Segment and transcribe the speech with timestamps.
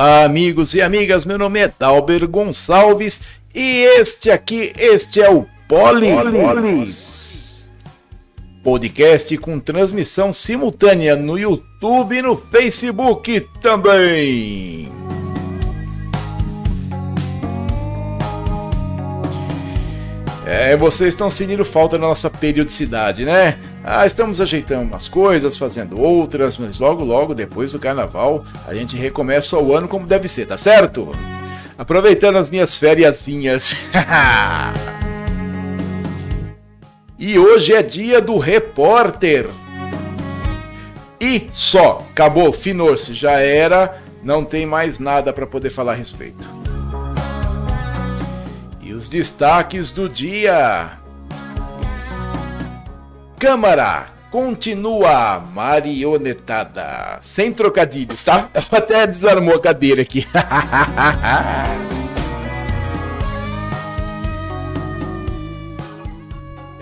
[0.00, 1.24] Olá, amigos e amigas.
[1.24, 6.06] Meu nome é Dalber Gonçalves e este aqui, este é o Poli.
[8.62, 14.88] Podcast com transmissão simultânea no YouTube e no Facebook também.
[20.46, 23.58] É, vocês estão sentindo falta da nossa periodicidade, né?
[23.82, 28.96] Ah, estamos ajeitando umas coisas, fazendo outras, mas logo, logo, depois do carnaval, a gente
[28.96, 31.14] recomeça o ano como deve ser, tá certo?
[31.76, 33.74] Aproveitando as minhas fériasinhas.
[37.18, 39.46] e hoje é dia do repórter.
[41.20, 46.58] E só, acabou, finou-se, já era, não tem mais nada para poder falar a respeito
[48.98, 50.97] os destaques do dia.
[53.38, 57.20] Câmara continua marionetada.
[57.22, 58.50] Sem trocadilhos, tá?
[58.72, 60.26] Até desarmou a cadeira aqui.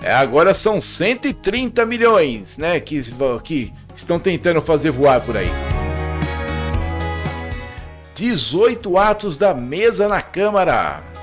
[0.01, 2.79] é, agora são 130 milhões, né?
[2.79, 3.03] Que,
[3.43, 5.51] que estão tentando fazer voar por aí.
[8.15, 11.16] 18 atos da mesa na Câmara.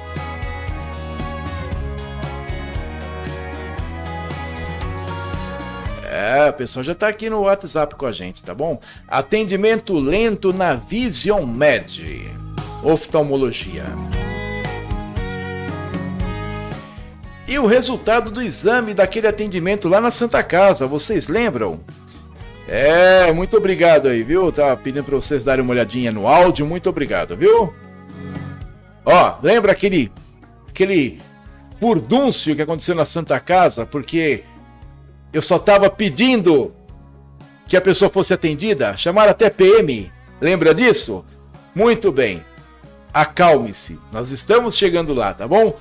[6.25, 8.81] É, o pessoal já está aqui no WhatsApp com a gente, tá bom?
[9.07, 12.31] Atendimento lento na Vision Med.
[12.83, 13.85] Oftalmologia.
[17.47, 21.81] E o resultado do exame daquele atendimento lá na Santa Casa, vocês lembram?
[22.67, 24.51] É, muito obrigado aí, viu?
[24.51, 27.71] Tá pedindo para vocês darem uma olhadinha no áudio, muito obrigado, viu?
[29.05, 30.11] Ó, lembra aquele
[30.67, 31.21] aquele
[31.79, 34.43] furdúncio que aconteceu na Santa Casa, porque
[35.35, 36.73] eu só estava pedindo
[37.67, 40.13] que a pessoa fosse atendida, chamaram até PM.
[40.41, 41.25] Lembra disso?
[41.75, 42.45] Muito bem.
[43.13, 43.99] Acalme-se.
[44.13, 45.77] Nós estamos chegando lá, tá bom?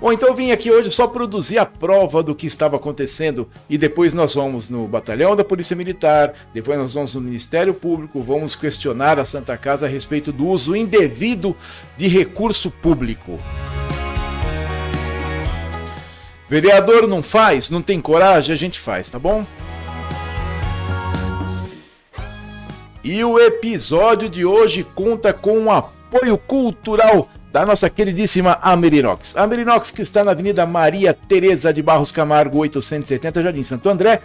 [0.00, 3.76] Bom, então eu vim aqui hoje só produzir a prova do que estava acontecendo e
[3.76, 8.54] depois nós vamos no batalhão da Polícia Militar, depois nós vamos no Ministério Público, vamos
[8.54, 11.56] questionar a Santa Casa a respeito do uso indevido
[11.96, 13.38] de recurso público.
[16.48, 19.44] Vereador não faz, não tem coragem, a gente faz, tá bom?
[23.04, 29.36] E o episódio de hoje conta com o apoio cultural da nossa queridíssima Amerinox.
[29.36, 34.20] Amerinox que está na Avenida Maria Tereza de Barros Camargo, 870, Jardim Santo André.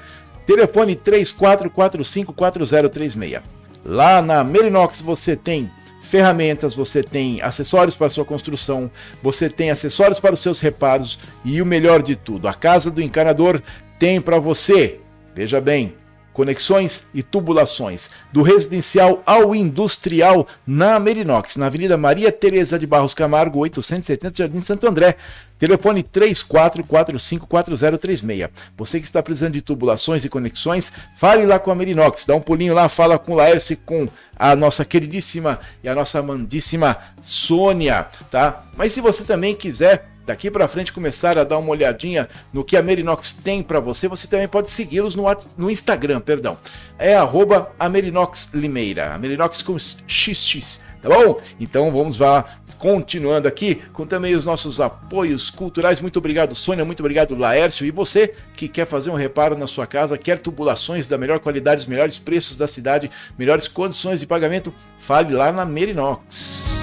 [0.46, 3.42] Telefone 34454036.
[3.86, 5.70] Lá na Amerinox você tem
[6.04, 8.92] ferramentas, você tem acessórios para sua construção,
[9.22, 13.02] você tem acessórios para os seus reparos e o melhor de tudo, a casa do
[13.02, 13.62] encanador
[13.98, 15.00] tem para você.
[15.34, 15.96] Veja bem,
[16.34, 23.14] conexões e tubulações, do residencial ao industrial na Merinox, na Avenida Maria Tereza de Barros
[23.14, 25.16] Camargo, 870 Jardim Santo André.
[25.58, 28.50] Telefone 34454036.
[28.76, 32.42] Você que está precisando de tubulações e conexões, fale lá com a Merinox, dá um
[32.42, 38.08] pulinho lá, fala com o Laércio com a nossa queridíssima e a nossa amandíssima Sônia,
[38.30, 38.64] tá?
[38.76, 42.78] Mas se você também quiser daqui para frente começar a dar uma olhadinha no que
[42.78, 45.26] a Merinox tem para você, você também pode segui-los no,
[45.58, 46.58] no, Instagram, perdão.
[46.98, 51.40] É arroba Amerinox Limeira, Amerinox com XX, tá bom?
[51.60, 52.46] Então vamos lá,
[52.78, 56.00] continuando aqui com também os nossos apoios culturais.
[56.00, 57.86] Muito obrigado, Sônia, muito obrigado, Laércio.
[57.86, 61.82] E você que quer fazer um reparo na sua casa, quer tubulações da melhor qualidade,
[61.82, 66.82] os melhores preços da cidade, melhores condições de pagamento, fale lá na Merinox.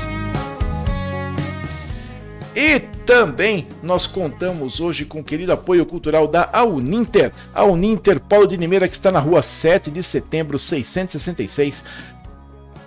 [2.55, 8.47] E também nós contamos hoje com o querido apoio cultural da Uninter, a Uninter Paulo
[8.47, 11.83] de Limeira, que está na rua 7 de setembro, 666,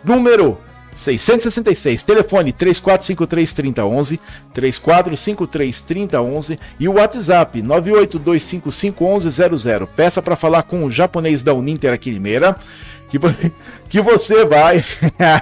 [0.04, 0.60] número
[0.96, 4.20] 666, telefone 3453-3011,
[4.56, 9.88] 3453-3011 e o WhatsApp 982551100.
[9.96, 12.58] Peça para falar com o japonês da Uninter aqui Limeira
[13.10, 13.20] que,
[13.94, 14.84] que você vai.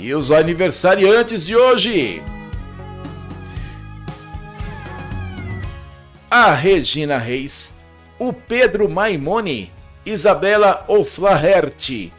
[0.00, 2.22] E os aniversariantes de hoje.
[6.30, 7.74] A Regina Reis,
[8.18, 9.70] o Pedro Maimone,
[10.06, 12.10] Isabela Oflaherty,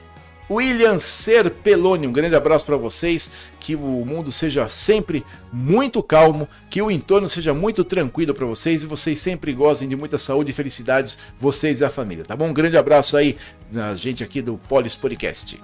[0.47, 2.05] William Serpeloni.
[2.05, 3.31] Um grande abraço para vocês.
[3.59, 8.83] Que o mundo seja sempre muito calmo, que o entorno seja muito tranquilo para vocês
[8.83, 12.49] e vocês sempre gozem de muita saúde e felicidades, vocês e a família, tá bom?
[12.49, 13.37] Um grande abraço aí
[13.71, 15.59] na gente aqui do Polis Podcast.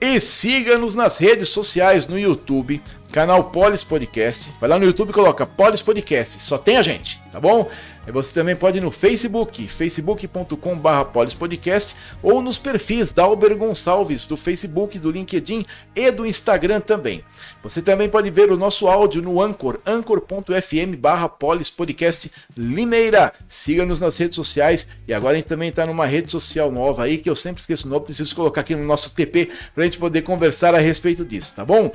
[0.00, 2.80] E siga-nos nas redes sociais no YouTube,
[3.10, 4.52] canal Polis Podcast.
[4.60, 7.68] Vai lá no YouTube e coloca Polis Podcast, só tem a gente, tá bom?
[8.12, 14.36] Você também pode ir no Facebook, facebook.com.br polispodcast ou nos perfis da Alber Gonçalves do
[14.36, 17.22] Facebook, do LinkedIn e do Instagram também.
[17.62, 23.32] Você também pode ver o nosso áudio no Anchor, anchor.fm barra polispodcast Limeira.
[23.48, 27.18] Siga-nos nas redes sociais e agora a gente também está numa rede social nova aí
[27.18, 29.98] que eu sempre esqueço o nome, preciso colocar aqui no nosso TP para a gente
[29.98, 31.90] poder conversar a respeito disso, tá bom?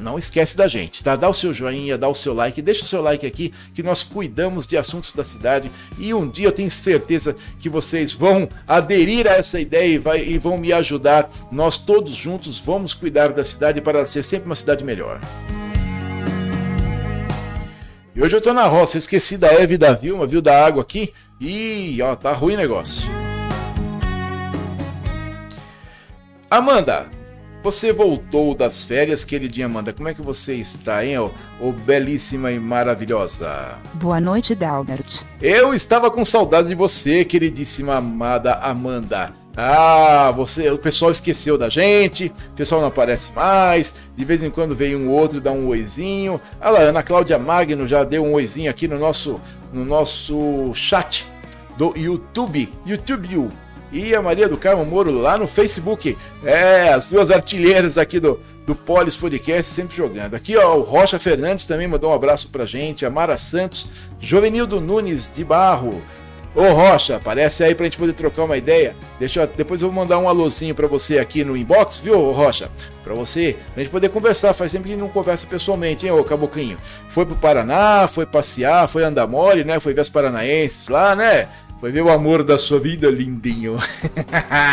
[0.00, 1.16] Não esquece da gente, tá?
[1.16, 4.02] Dá o seu joinha, dá o seu like, deixa o seu like aqui que nós
[4.02, 9.26] cuidamos de assuntos da cidade e um dia eu tenho certeza que vocês vão aderir
[9.26, 11.30] a essa ideia e, vai, e vão me ajudar.
[11.50, 15.20] Nós todos juntos vamos cuidar da cidade para ser sempre uma cidade melhor.
[18.14, 20.64] E hoje eu tô na roça, eu esqueci da Eve e da Vilma, viu da
[20.64, 21.12] água aqui?
[21.40, 23.10] E ó, tá ruim o negócio.
[26.48, 27.08] Amanda,
[27.64, 29.90] você voltou das férias, queridinha Amanda.
[29.90, 33.78] Como é que você está, hein, ô, belíssima e maravilhosa?
[33.94, 35.22] Boa noite, Dalbert.
[35.40, 39.32] Eu estava com saudade de você, queridíssima amada Amanda.
[39.56, 44.50] Ah, você, o pessoal esqueceu da gente, o pessoal não aparece mais, de vez em
[44.50, 46.38] quando vem um outro dá um oizinho.
[46.60, 49.40] Olha lá, Ana Cláudia Magno já deu um oizinho aqui no nosso,
[49.72, 51.24] no nosso chat
[51.78, 53.48] do YouTube, YouTube
[53.94, 56.18] e a Maria do Carmo Moro lá no Facebook.
[56.44, 60.34] É, as duas artilheiras aqui do, do Polis Podcast sempre jogando.
[60.34, 63.86] Aqui, ó, o Rocha Fernandes também mandou um abraço pra gente, a Mara Santos,
[64.20, 66.02] Jovenildo Nunes de Barro.
[66.56, 68.94] Ô Rocha, aparece aí pra gente poder trocar uma ideia.
[69.18, 72.70] Deixa eu, depois eu vou mandar um alôzinho pra você aqui no inbox, viu, Rocha?
[73.02, 74.54] Pra você, pra gente poder conversar.
[74.54, 76.78] Faz tempo que não conversa pessoalmente, hein, ô Caboclinho?
[77.08, 79.80] Foi pro Paraná, foi passear, foi andar mole, né?
[79.80, 81.48] Foi ver os paranaenses lá, né?
[81.80, 83.78] Foi ver o amor da sua vida, lindinho.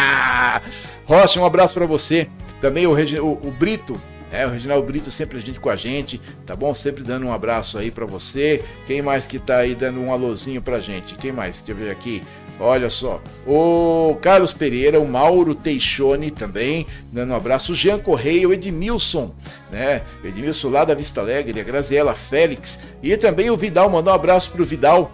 [1.06, 2.30] Rocha, um abraço para você.
[2.62, 4.00] Também o, Regi o, o Brito,
[4.32, 6.74] é, o Reginaldo Brito sempre a gente com a gente, tá bom?
[6.74, 8.64] Sempre dando um abraço aí para você.
[8.86, 11.16] Quem mais que tá aí dando um alôzinho pra gente?
[11.16, 11.58] Quem mais?
[11.58, 12.24] Deixa eu ver aqui.
[12.64, 18.48] Olha só, o Carlos Pereira, o Mauro Teixone também, dando um abraço, o Jean Correia,
[18.48, 19.34] o Edmilson,
[19.72, 20.04] né?
[20.24, 24.52] Edmilson lá da Vista Alegre, a Graziela Félix, e também o Vidal, mandou um abraço
[24.52, 25.12] pro Vidal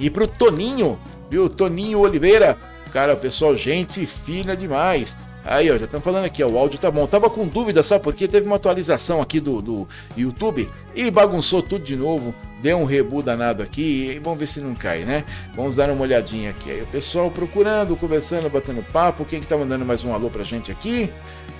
[0.00, 0.98] e pro Toninho,
[1.30, 1.48] viu?
[1.48, 2.58] Toninho Oliveira.
[2.92, 5.16] Cara, pessoal, gente fina demais.
[5.44, 7.06] Aí, ó, já estão falando aqui, ó, o áudio tá bom.
[7.06, 8.28] Tava com dúvida, sabe por quê?
[8.28, 12.34] Teve uma atualização aqui do, do YouTube e bagunçou tudo de novo.
[12.62, 15.24] Deu um rebu danado aqui e vamos ver se não cai, né?
[15.54, 16.70] Vamos dar uma olhadinha aqui.
[16.70, 19.24] Aí o pessoal procurando, conversando, batendo papo.
[19.24, 21.10] Quem que tá mandando mais um alô pra gente aqui?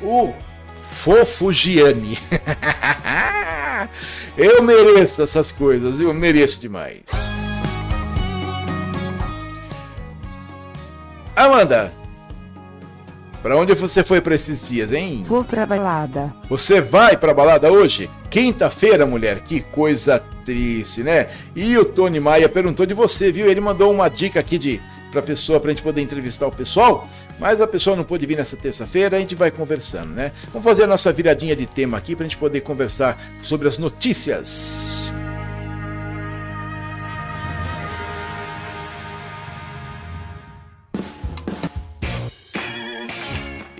[0.02, 0.35] O
[0.92, 2.18] Fofo Gianni.
[4.37, 7.04] eu mereço essas coisas, eu mereço demais.
[11.40, 11.90] Amanda,
[13.42, 15.25] para onde você foi para esses dias, hein?
[15.26, 16.35] Vou pra balada.
[16.50, 18.11] Você vai pra balada hoje?
[18.28, 19.40] Quinta-feira, mulher.
[19.40, 21.28] Que coisa triste, né?
[21.56, 23.50] E o Tony Maia perguntou de você, viu?
[23.50, 27.61] Ele mandou uma dica aqui de pra pessoa pra gente poder entrevistar o pessoal, mas
[27.61, 30.32] a pessoa não pôde vir nessa terça-feira, a gente vai conversando, né?
[30.52, 35.11] Vamos fazer a nossa viradinha de tema aqui pra gente poder conversar sobre as notícias.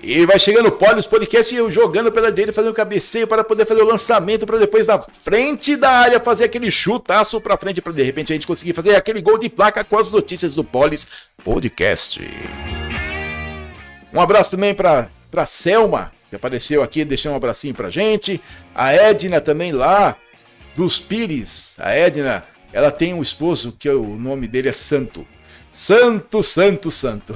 [0.03, 3.67] E vai chegando o Polios Podcast e eu jogando pela direita, fazendo cabeceio para poder
[3.67, 7.93] fazer o lançamento, para depois na frente da área fazer aquele chutaço para frente, para
[7.93, 11.07] de repente a gente conseguir fazer aquele gol de placa com as notícias do Polis
[11.43, 12.19] Podcast.
[14.11, 18.41] Um abraço também para para Selma, que apareceu aqui, deixou um abracinho pra gente.
[18.75, 20.17] A Edna também lá,
[20.75, 21.75] dos Pires.
[21.77, 22.43] A Edna,
[22.73, 25.25] ela tem um esposo que o nome dele é Santo.
[25.69, 27.35] Santo, santo, santo.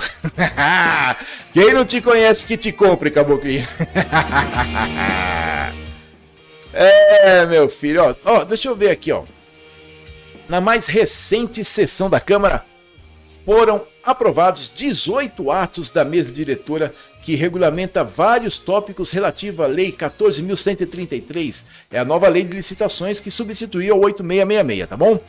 [1.54, 3.68] Quem não te conhece que te compre, caboclinho.
[6.74, 9.24] é, meu filho, ó, ó, deixa eu ver aqui, ó.
[10.50, 12.66] Na mais recente sessão da Câmara,
[13.46, 21.66] foram aprovados 18 atos da mesa diretora que regulamenta vários tópicos relativos à Lei 14.133.
[21.90, 25.20] É a nova lei de licitações que substituiu a 8666, tá bom?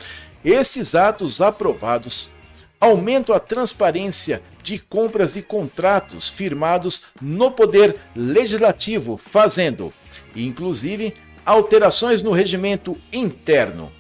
[0.45, 2.31] Esses atos aprovados
[2.81, 9.93] aumentam a transparência de compras e contratos firmados no Poder Legislativo, fazendo,
[10.35, 11.15] inclusive,
[11.45, 13.93] alterações no regimento interno.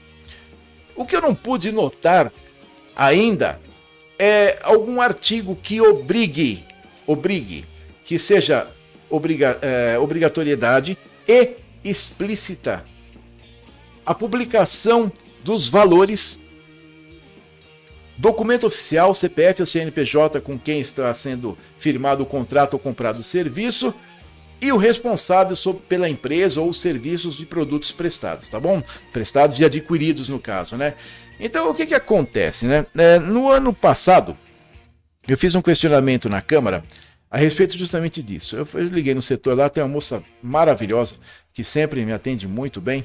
[0.95, 2.33] O que eu não pude notar
[2.95, 3.61] ainda
[4.18, 6.64] é algum artigo que obrigue,
[7.06, 7.64] obrigue,
[8.04, 8.68] que seja
[9.11, 12.85] obriga, é, obrigatoriedade e explícita
[14.04, 15.11] a publicação
[15.42, 16.40] dos valores,
[18.17, 23.23] documento oficial, CPF ou CNPJ com quem está sendo firmado o contrato ou comprado o
[23.23, 23.95] serviço
[24.61, 28.83] e o responsável sobre, pela empresa ou serviços de produtos prestados, tá bom?
[29.13, 30.95] Prestados e adquiridos no caso, né?
[31.39, 32.87] Então o que que acontece, né?
[32.97, 34.37] É, no ano passado
[35.29, 36.85] eu fiz um questionamento na Câmara
[37.31, 38.57] a respeito justamente disso.
[38.57, 41.17] Eu, eu liguei no setor lá, tem uma moça maravilhosa
[41.53, 43.05] que sempre me atende muito bem.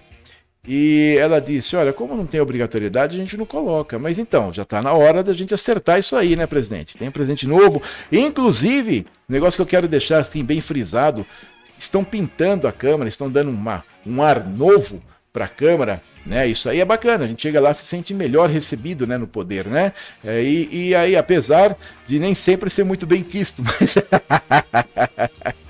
[0.67, 3.97] E ela disse: Olha, como não tem obrigatoriedade, a gente não coloca.
[3.97, 6.97] Mas então, já está na hora da gente acertar isso aí, né, presidente?
[6.97, 7.81] Tem um presidente novo.
[8.11, 11.25] Inclusive, negócio que eu quero deixar assim, bem frisado:
[11.79, 15.01] estão pintando a Câmara, estão dando uma, um ar novo
[15.33, 16.01] para a Câmara.
[16.23, 19.25] Né, isso aí é bacana, a gente chega lá se sente melhor recebido né, no
[19.25, 19.91] poder, né?
[20.23, 21.75] É, e, e aí, apesar
[22.05, 23.95] de nem sempre ser muito bem quisto, mas.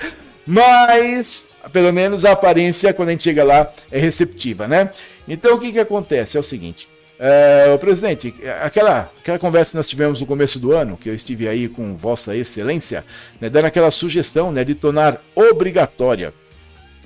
[0.46, 4.92] mas pelo menos a aparência, quando a gente chega lá, é receptiva, né?
[5.28, 6.38] Então o que, que acontece?
[6.38, 6.90] É o seguinte.
[7.24, 11.48] É, presidente, aquela, aquela conversa que nós tivemos no começo do ano, que eu estive
[11.48, 13.06] aí com Vossa Excelência,
[13.40, 16.34] né, dando aquela sugestão né, de tornar obrigatória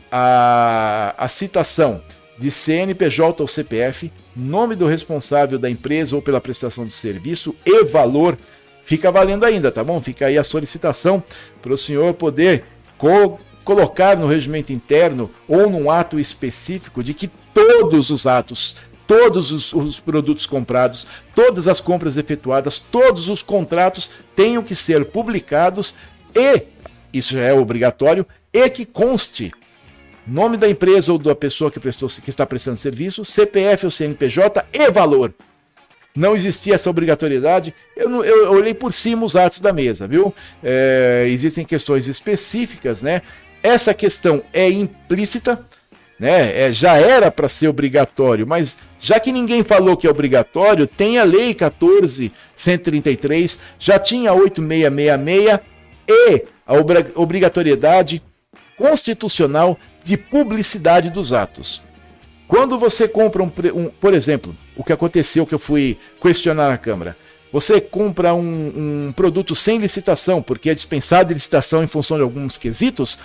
[0.09, 2.01] a, a citação
[2.39, 7.83] de CNPJ ou CPF, nome do responsável da empresa ou pela prestação de serviço e
[7.83, 8.37] valor,
[8.83, 10.01] fica valendo ainda, tá bom?
[10.01, 11.21] Fica aí a solicitação
[11.61, 12.63] para o senhor poder
[12.97, 19.51] co colocar no regimento interno ou num ato específico de que todos os atos, todos
[19.51, 25.95] os, os, produtos comprados, todas as compras efetuadas, todos os contratos tenham que ser publicados
[26.33, 26.61] e,
[27.11, 29.51] isso já é obrigatório, e que conste
[30.27, 34.65] nome da empresa ou da pessoa que, prestou, que está prestando serviço, CPF ou CNPJ
[34.73, 35.33] e valor.
[36.15, 37.75] Não existia essa obrigatoriedade.
[37.95, 40.33] Eu, eu, olhei por cima os atos da mesa, viu?
[40.63, 43.21] É, existem questões específicas, né?
[43.65, 45.65] Essa questão é implícita,
[46.19, 46.67] né?
[46.67, 51.17] É, já era para ser obrigatório, mas já que ninguém falou que é obrigatório, tem
[51.17, 55.59] a Lei 14.133, já tinha 8666
[56.07, 56.75] e a
[57.15, 58.21] obrigatoriedade
[58.77, 61.81] constitucional de publicidade dos atos.
[62.47, 66.77] Quando você compra um, um, por exemplo, o que aconteceu que eu fui questionar na
[66.77, 67.17] Câmara,
[67.55, 72.23] você compra um, um produto sem licitação, porque é dispensado de licitação em função de
[72.23, 73.17] alguns quesitos,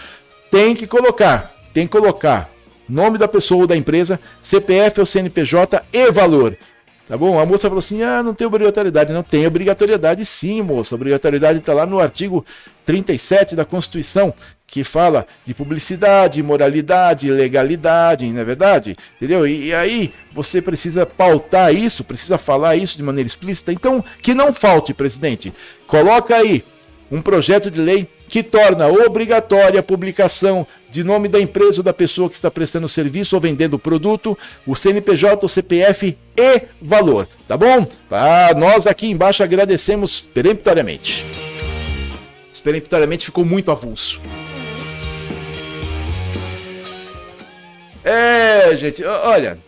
[0.50, 2.50] tem que colocar, tem que colocar
[2.90, 6.56] nome da pessoa ou da empresa, CPF ou CNPJ e valor.
[7.10, 7.40] Tá bom?
[7.40, 9.12] A moça falou assim: ah, não tem obrigatoriedade.
[9.12, 10.94] Não tem obrigatoriedade sim, moça.
[10.94, 12.44] A obrigatoriedade está lá no artigo
[12.84, 14.32] 37 da Constituição,
[14.64, 18.96] que fala de publicidade, moralidade, legalidade, não é verdade?
[19.16, 19.44] Entendeu?
[19.44, 23.72] E, e, aí você precisa pautar isso, precisa falar isso de maneira explícita.
[23.72, 25.52] Então, que não falte, presidente.
[25.88, 26.64] Coloca aí
[27.10, 31.92] um projeto de lei que torna obrigatória a publicação de nome da empresa ou da
[31.92, 37.28] pessoa que está prestando serviço ou vendendo o produto, o CNPJ, o CPF e valor,
[37.48, 37.84] tá bom?
[38.08, 41.26] Ah, nós aqui embaixo agradecemos peremptoriamente.
[42.62, 44.22] Peremptoriamente ficou muito avulso.
[48.04, 49.58] É, gente, olha,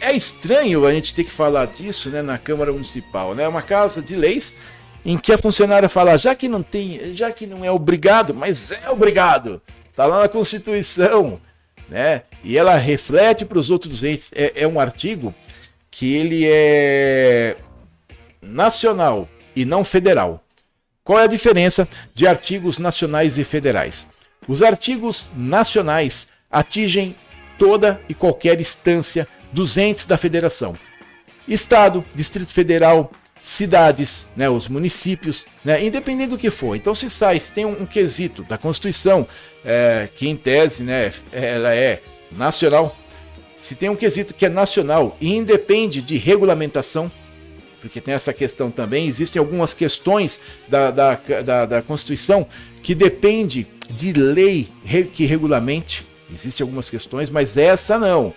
[0.00, 3.46] é estranho a gente ter que falar disso, né, na Câmara Municipal, né?
[3.46, 4.56] Uma casa de leis
[5.04, 8.70] em que a funcionária fala, já que não tem, já que não é obrigado, mas
[8.70, 11.40] é obrigado, está lá na Constituição,
[11.88, 12.22] né?
[12.44, 14.30] E ela reflete para os outros entes.
[14.34, 15.34] É, é um artigo
[15.90, 17.56] que ele é
[18.40, 20.42] nacional e não federal.
[21.02, 24.06] Qual é a diferença de artigos nacionais e federais?
[24.46, 27.16] Os artigos nacionais atingem
[27.58, 30.78] toda e qualquer instância dos entes da federação.
[31.46, 33.10] Estado, Distrito Federal,
[33.42, 36.76] cidades, né, os municípios, né, independente do que for.
[36.76, 39.26] Então, se sai, se tem um, um quesito da Constituição,
[39.64, 42.96] é, que em tese né, ela é nacional,
[43.56, 47.10] se tem um quesito que é nacional e independe de regulamentação,
[47.80, 52.46] porque tem essa questão também, existem algumas questões da, da, da, da Constituição
[52.82, 54.70] que depende de lei
[55.12, 58.32] que regulamente, existem algumas questões, mas essa não.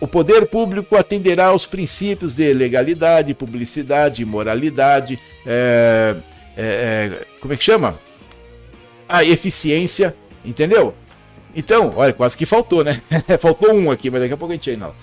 [0.00, 6.16] O poder público atenderá aos princípios de legalidade, publicidade, moralidade, é,
[6.56, 8.00] é, como é que chama?
[9.06, 10.94] A eficiência, entendeu?
[11.54, 13.02] Então, olha, quase que faltou, né?
[13.38, 14.94] faltou um aqui, mas daqui a pouco a gente não.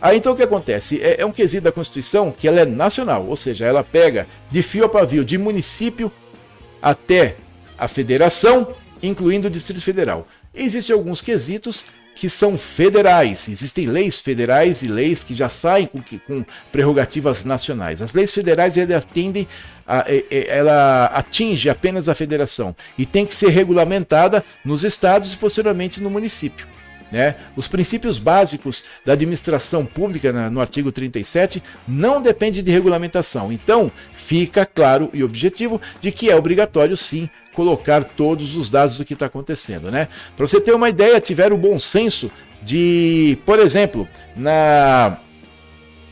[0.00, 1.00] Aí então o que acontece?
[1.00, 4.62] É, é, um quesito da Constituição que ela é nacional, ou seja, ela pega de
[4.62, 6.12] fio a pavio, de município
[6.82, 7.36] até
[7.78, 10.26] a federação, incluindo o Distrito Federal.
[10.54, 13.48] Existem alguns quesitos que são federais.
[13.48, 18.00] Existem leis federais e leis que já saem com, com prerrogativas nacionais.
[18.00, 19.46] As leis federais atendem
[19.86, 26.00] a, ela atinge apenas a federação e tem que ser regulamentada nos estados e posteriormente
[26.00, 26.73] no município.
[27.14, 27.36] Né?
[27.54, 33.52] Os princípios básicos da administração pública, no artigo 37, não dependem de regulamentação.
[33.52, 39.04] Então, fica claro e objetivo de que é obrigatório sim colocar todos os dados do
[39.04, 39.92] que está acontecendo.
[39.92, 40.08] Né?
[40.36, 45.18] Para você ter uma ideia, tiveram o bom senso de, por exemplo, na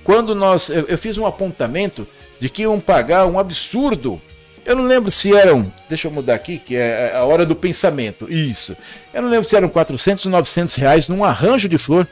[0.05, 2.07] quando nós eu, eu fiz um apontamento
[2.39, 4.23] de que iam pagar um absurdo
[4.65, 5.73] eu não lembro se eram.
[5.89, 8.33] Deixa eu mudar aqui, que é a hora do pensamento.
[8.33, 8.77] Isso.
[9.13, 12.07] Eu não lembro se eram 400 ou 900 reais num arranjo de flor.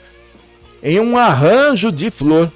[0.83, 2.51] Em um arranjo de flor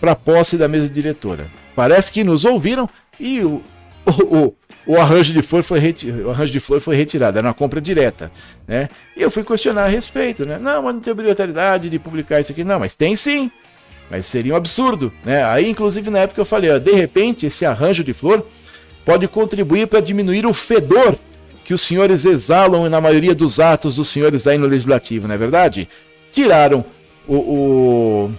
[0.00, 1.50] para posse da mesa diretora.
[1.74, 3.62] Parece que nos ouviram e o,
[4.06, 4.56] o, o,
[4.86, 5.80] o arranjo de flor foi
[6.24, 8.30] o arranjo de flor foi retirado, era uma compra direta,
[8.68, 8.88] né?
[9.16, 10.58] E eu fui questionar a respeito, né?
[10.58, 13.50] Não, mas não tem obrigatoriedade de publicar isso aqui, não, mas tem sim.
[14.08, 15.44] Mas seria um absurdo, né?
[15.44, 18.46] Aí, inclusive, na época eu falei, ó, de repente, esse arranjo de flor
[19.06, 21.16] pode contribuir para diminuir o fedor
[21.64, 25.38] que os senhores exalam na maioria dos atos dos senhores aí no legislativo, não é
[25.38, 25.88] verdade?
[26.32, 26.84] Tiraram
[27.26, 27.36] o.
[27.36, 28.30] o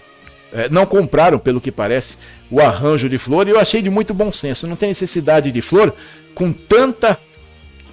[0.51, 2.17] é, não compraram, pelo que parece,
[2.51, 4.67] o arranjo de flor e eu achei de muito bom senso.
[4.67, 5.93] Não tem necessidade de flor
[6.35, 7.17] com tanta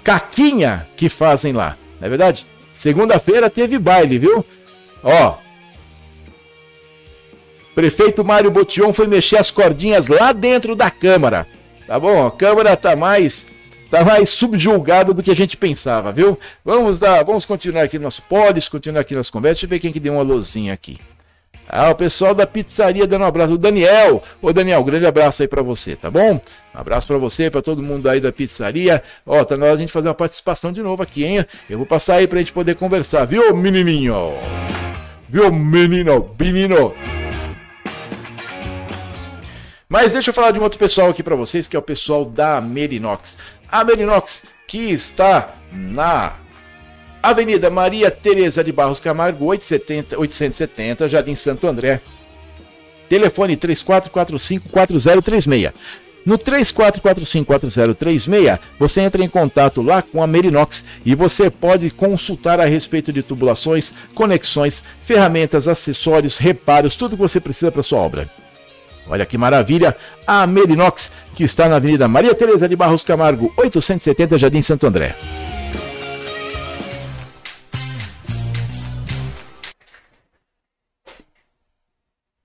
[0.02, 2.46] caquinha que fazem lá, não é verdade?
[2.72, 4.44] Segunda-feira teve baile, viu?
[5.02, 5.36] Ó.
[7.74, 11.46] Prefeito Mário Botion foi mexer as cordinhas lá dentro da Câmara.
[11.86, 12.26] Tá bom?
[12.26, 13.46] A Câmara tá mais
[13.90, 16.36] tá mais subjulgada do que a gente pensava, viu?
[16.64, 19.58] Vamos dar, vamos continuar aqui no nosso polis, continuar aqui nas conversas.
[19.58, 20.98] Deixa eu ver quem que deu uma luzinha aqui.
[21.68, 23.54] Ah, o pessoal da pizzaria dando um abraço.
[23.54, 24.22] O Daniel.
[24.42, 26.34] Ô, Daniel, grande abraço aí para você, tá bom?
[26.34, 26.40] Um
[26.78, 29.02] abraço para você, para todo mundo aí da pizzaria.
[29.24, 31.46] Ó, tá na hora de a gente fazer uma participação de novo aqui, hein?
[31.70, 34.14] Eu vou passar aí pra gente poder conversar, viu, menininho?
[35.28, 36.34] Viu, menino?
[36.38, 36.94] Menino?
[39.94, 42.24] Mas deixa eu falar de um outro pessoal aqui para vocês, que é o pessoal
[42.24, 43.38] da Merinox.
[43.70, 46.34] A Merinox que está na
[47.22, 52.00] Avenida Maria Tereza de Barros Camargo, 870, 870, Jardim Santo André.
[53.08, 55.72] Telefone 34454036.
[56.26, 62.64] No 34454036, você entra em contato lá com a Merinox e você pode consultar a
[62.64, 68.28] respeito de tubulações, conexões, ferramentas, acessórios, reparos, tudo que você precisa para sua obra.
[69.06, 69.96] Olha que maravilha!
[70.26, 75.14] A Merinox, que está na Avenida Maria Tereza de Barros Camargo, 870 Jardim Santo André.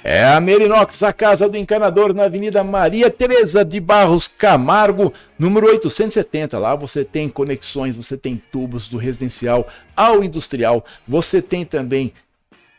[0.02, 5.66] É a Merinox, a casa do encanador, na Avenida Maria Tereza de Barros Camargo, número
[5.66, 6.58] 870.
[6.58, 12.14] Lá você tem conexões, você tem tubos do residencial ao industrial, você tem também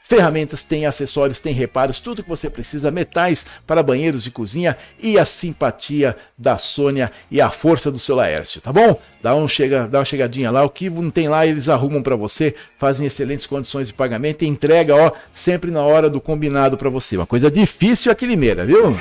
[0.07, 5.17] Ferramentas, tem acessórios, tem reparos, tudo que você precisa, metais para banheiros e cozinha e
[5.17, 8.99] a simpatia da Sônia e a força do seu Laércio, tá bom?
[9.19, 12.15] Dá, um chega, dá uma chegadinha lá, o que não tem lá eles arrumam para
[12.15, 16.87] você, fazem excelentes condições de pagamento e entrega, ó, sempre na hora do combinado para
[16.91, 17.17] você.
[17.17, 18.95] Uma coisa difícil aqui Limeira, viu?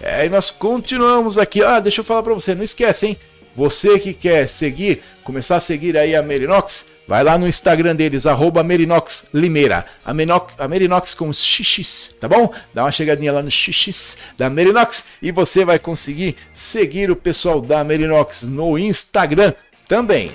[0.00, 1.60] É, e nós continuamos aqui.
[1.60, 3.16] Ah, deixa eu falar para você, não esquece, hein?
[3.56, 8.26] Você que quer seguir, começar a seguir aí a Merinox, Vai lá no Instagram deles,
[8.26, 9.84] arroba Merinox Limeira.
[10.04, 12.52] A, Menox, a Merinox com xx, tá bom?
[12.72, 17.60] Dá uma chegadinha lá no xx da Merinox e você vai conseguir seguir o pessoal
[17.60, 19.52] da Merinox no Instagram
[19.88, 20.30] também.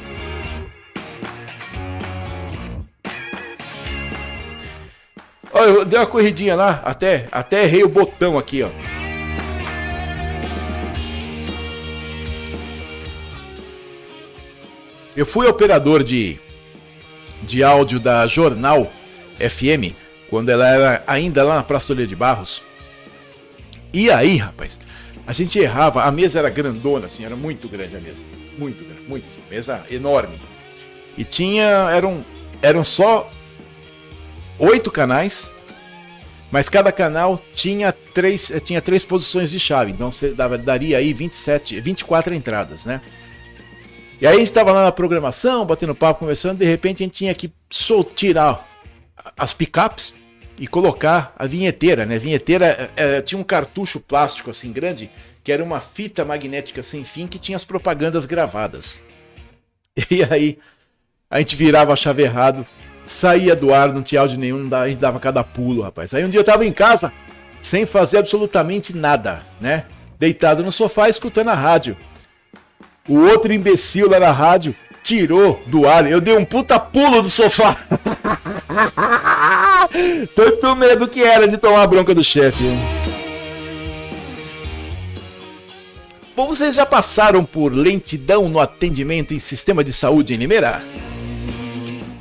[5.53, 8.69] Olha, eu dei uma corridinha lá, até, até errei o botão aqui, ó.
[15.15, 16.39] Eu fui operador de
[17.43, 18.91] de áudio da Jornal
[19.39, 19.93] FM,
[20.30, 22.63] quando ela era ainda lá na Praça de Barros.
[23.93, 24.80] E aí, rapaz,
[25.26, 28.23] a gente errava, a mesa era grandona, assim, era muito grande a mesa.
[28.58, 29.38] Muito grande, muito.
[29.50, 30.39] Mesa enorme.
[31.17, 32.26] E tinha, eram,
[32.62, 33.32] eram só
[34.60, 35.50] oito canais,
[36.52, 41.13] mas cada canal tinha três, tinha três posições de chave, então você dava, daria aí
[41.13, 43.02] 27, 24 entradas, né?
[44.19, 47.13] E aí a gente estava lá na programação, batendo papo, conversando, de repente a gente
[47.13, 47.51] tinha que
[48.15, 48.67] tirar
[49.38, 50.13] as picapes
[50.58, 52.15] e colocar a vinheteira, né?
[52.15, 55.12] A vinheteira é, tinha um cartucho plástico assim grande,
[55.43, 59.06] que era uma fita magnética sem fim que tinha as propagandas gravadas.
[60.12, 60.60] E aí
[61.27, 62.67] a gente virava a chave errado,
[63.03, 66.13] saía do ar, não tinha áudio nenhum, a gente dava cada pulo, rapaz.
[66.13, 67.12] Aí um dia eu tava em casa,
[67.60, 69.86] sem fazer absolutamente nada, né?
[70.19, 71.97] Deitado no sofá, escutando a rádio.
[73.08, 76.10] O outro imbecil lá na rádio tirou do ar.
[76.10, 77.78] Eu dei um puta pulo do sofá.
[80.36, 82.63] Tanto medo que era de tomar a bronca do chefe.
[86.36, 90.84] Bom, vocês já passaram por lentidão no atendimento em sistema de saúde em Limeira?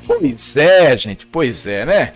[0.07, 2.15] Pois é, gente, pois é, né?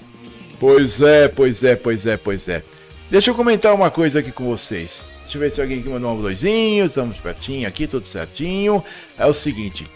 [0.58, 2.62] Pois é, pois é, pois é, pois é.
[3.10, 5.08] Deixa eu comentar uma coisa aqui com vocês.
[5.30, 6.84] Deixa eu ver se alguém aqui mandou um alôzinho.
[6.84, 8.82] Estamos pertinho aqui, tudo certinho.
[9.16, 9.88] É o seguinte: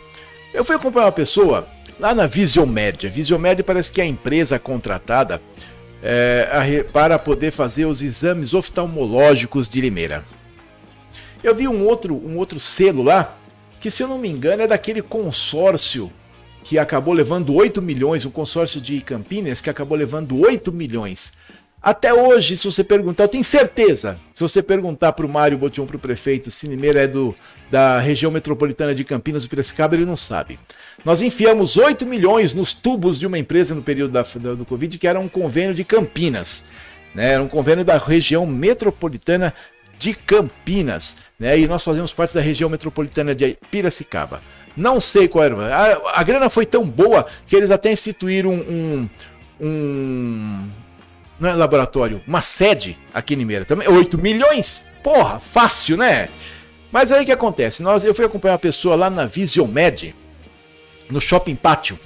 [0.53, 1.67] eu fui acompanhar uma pessoa
[1.99, 3.05] lá na Visiomed.
[3.05, 5.43] A Visiomed parece que é a empresa contratada
[6.01, 10.25] é, para poder fazer os exames oftalmológicos de Limeira.
[11.43, 13.37] Eu vi um outro, um outro selo lá,
[13.81, 16.13] que se eu não me engano é daquele consórcio
[16.63, 21.33] que acabou levando 8 milhões, um consórcio de Campinas que acabou levando 8 milhões
[21.85, 25.85] até hoje, se você perguntar, eu tenho certeza, se você perguntar para o Mário Botion,
[25.85, 27.37] para o prefeito, se Limeira é do,
[27.71, 30.59] da região metropolitana de Campinas do Piracicaba, ele não sabe.
[31.05, 34.23] Nós enfiamos 8 milhões nos tubos de uma empresa no período da,
[34.55, 36.65] do, Covid, que era um convênio de Campinas.
[37.15, 37.33] Né?
[37.35, 39.53] Era um convênio da região metropolitana
[39.99, 41.19] de Campinas.
[41.39, 41.59] Né?
[41.59, 44.43] E nós fazemos parte da região metropolitana de Piracicaba.
[44.75, 45.77] Não sei qual era.
[45.77, 49.09] A, a grana foi tão boa que eles até instituíram um,
[49.61, 50.71] um
[51.45, 53.87] não é laboratório, uma sede aqui em Limeira também.
[53.87, 54.91] 8 milhões?
[55.03, 56.29] Porra, fácil, né?
[56.91, 57.83] Mas aí o que acontece?
[57.83, 60.15] Nós, eu fui acompanhar uma pessoa lá na Visiomed,
[61.11, 61.99] no Shopping Pátio,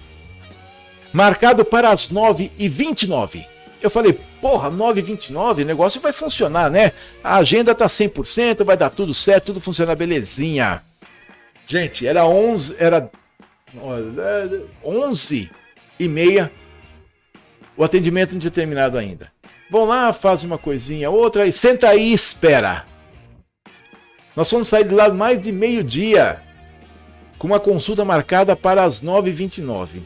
[1.13, 3.47] marcado para as 9h29.
[3.81, 6.93] Eu falei, porra, 9h29, o negócio vai funcionar, né?
[7.23, 10.83] A agenda tá 100%, vai dar tudo certo, tudo funciona belezinha.
[11.67, 13.09] Gente, era 11, era
[14.83, 15.51] 11
[16.01, 16.51] e meia
[17.79, 19.31] o atendimento não tinha terminado ainda.
[19.71, 22.85] Vão lá, faz uma coisinha, outra, e senta aí e espera.
[24.35, 26.41] Nós fomos sair de lá mais de meio-dia,
[27.39, 30.01] com uma consulta marcada para as 9h29.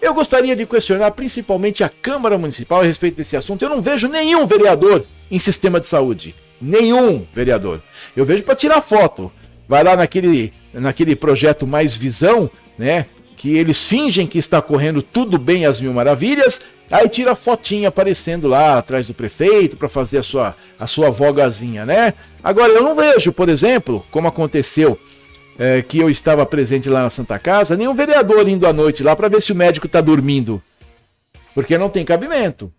[0.00, 3.62] Eu gostaria de questionar principalmente a Câmara Municipal a respeito desse assunto.
[3.62, 6.34] Eu não vejo nenhum vereador em sistema de saúde.
[6.60, 7.82] Nenhum vereador.
[8.16, 9.30] Eu vejo para tirar foto.
[9.68, 13.06] Vai lá naquele, naquele projeto Mais Visão, né?
[13.36, 16.60] Que eles fingem que está correndo tudo bem às mil maravilhas
[16.90, 21.10] Aí tira a fotinha aparecendo lá atrás do prefeito para fazer a sua, a sua
[21.10, 22.14] vogazinha, né?
[22.42, 24.98] Agora, eu não vejo, por exemplo, como aconteceu
[25.58, 29.16] é, que eu estava presente lá na Santa Casa, nenhum vereador indo à noite lá
[29.16, 30.62] para ver se o médico está dormindo.
[31.54, 32.72] Porque não tem cabimento.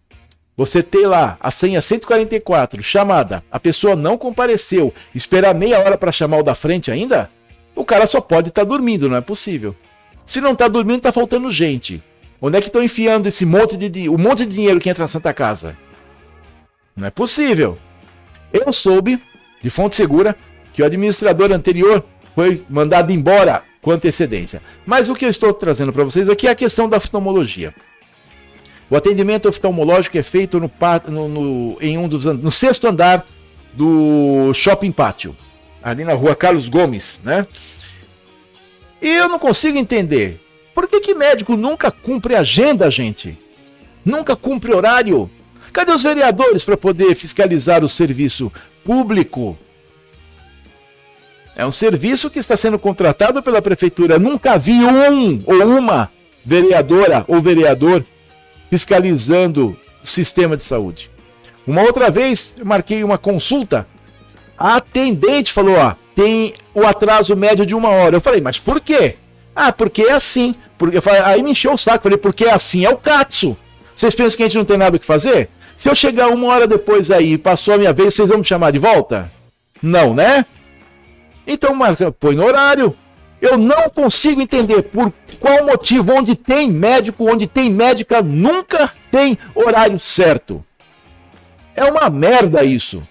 [0.57, 6.11] Você ter lá a senha 144, chamada, a pessoa não compareceu, esperar meia hora para
[6.11, 7.29] chamar o da frente ainda?
[7.75, 9.75] O cara só pode estar tá dormindo, não é possível.
[10.25, 12.01] Se não está dormindo, está faltando gente.
[12.41, 15.07] Onde é que estão enfiando esse monte de, o monte de dinheiro que entra na
[15.07, 15.77] Santa Casa?
[16.95, 17.77] Não é possível.
[18.53, 19.21] Eu soube,
[19.61, 20.35] de fonte segura,
[20.73, 24.61] que o administrador anterior foi mandado embora com antecedência.
[24.85, 27.73] Mas o que eu estou trazendo para vocês aqui é a questão da oftalmologia.
[28.89, 30.71] O atendimento oftalmológico é feito no,
[31.07, 33.25] no, no, em um dos, no sexto andar
[33.73, 35.35] do Shopping Pátio,
[35.81, 37.47] ali na rua Carlos Gomes, né?
[39.01, 40.41] E eu não consigo entender
[40.75, 43.39] por que, que médico nunca cumpre agenda, gente?
[44.03, 45.29] Nunca cumpre horário?
[45.71, 48.51] Cadê os vereadores para poder fiscalizar o serviço
[48.83, 49.57] público?
[51.55, 54.19] É um serviço que está sendo contratado pela prefeitura.
[54.19, 56.11] Nunca vi um ou uma
[56.45, 58.05] vereadora ou vereador
[58.69, 61.09] fiscalizando o sistema de saúde.
[61.65, 63.87] Uma outra vez, eu marquei uma consulta.
[64.57, 68.17] A atendente falou: ó, tem o atraso médio de uma hora.
[68.17, 69.15] Eu falei, mas por quê?
[69.55, 70.53] Ah, porque é assim.
[70.77, 72.03] Porque, aí me encheu o saco.
[72.03, 73.57] Falei, porque assim, é o Katsu.
[73.95, 75.49] Vocês pensam que a gente não tem nada o que fazer?
[75.77, 78.45] Se eu chegar uma hora depois aí e passou a minha vez, vocês vão me
[78.45, 79.31] chamar de volta?
[79.81, 80.45] Não, né?
[81.45, 82.95] Então, marca, põe no horário.
[83.41, 89.37] Eu não consigo entender por qual motivo, onde tem médico, onde tem médica, nunca tem
[89.53, 90.65] horário certo.
[91.75, 93.03] É uma merda isso.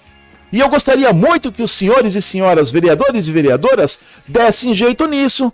[0.51, 5.53] E eu gostaria muito que os senhores e senhoras vereadores e vereadoras dessem jeito nisso.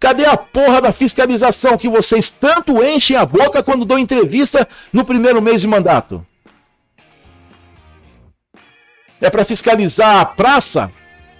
[0.00, 5.04] Cadê a porra da fiscalização que vocês tanto enchem a boca quando dão entrevista no
[5.04, 6.24] primeiro mês de mandato?
[9.20, 10.92] É para fiscalizar a praça?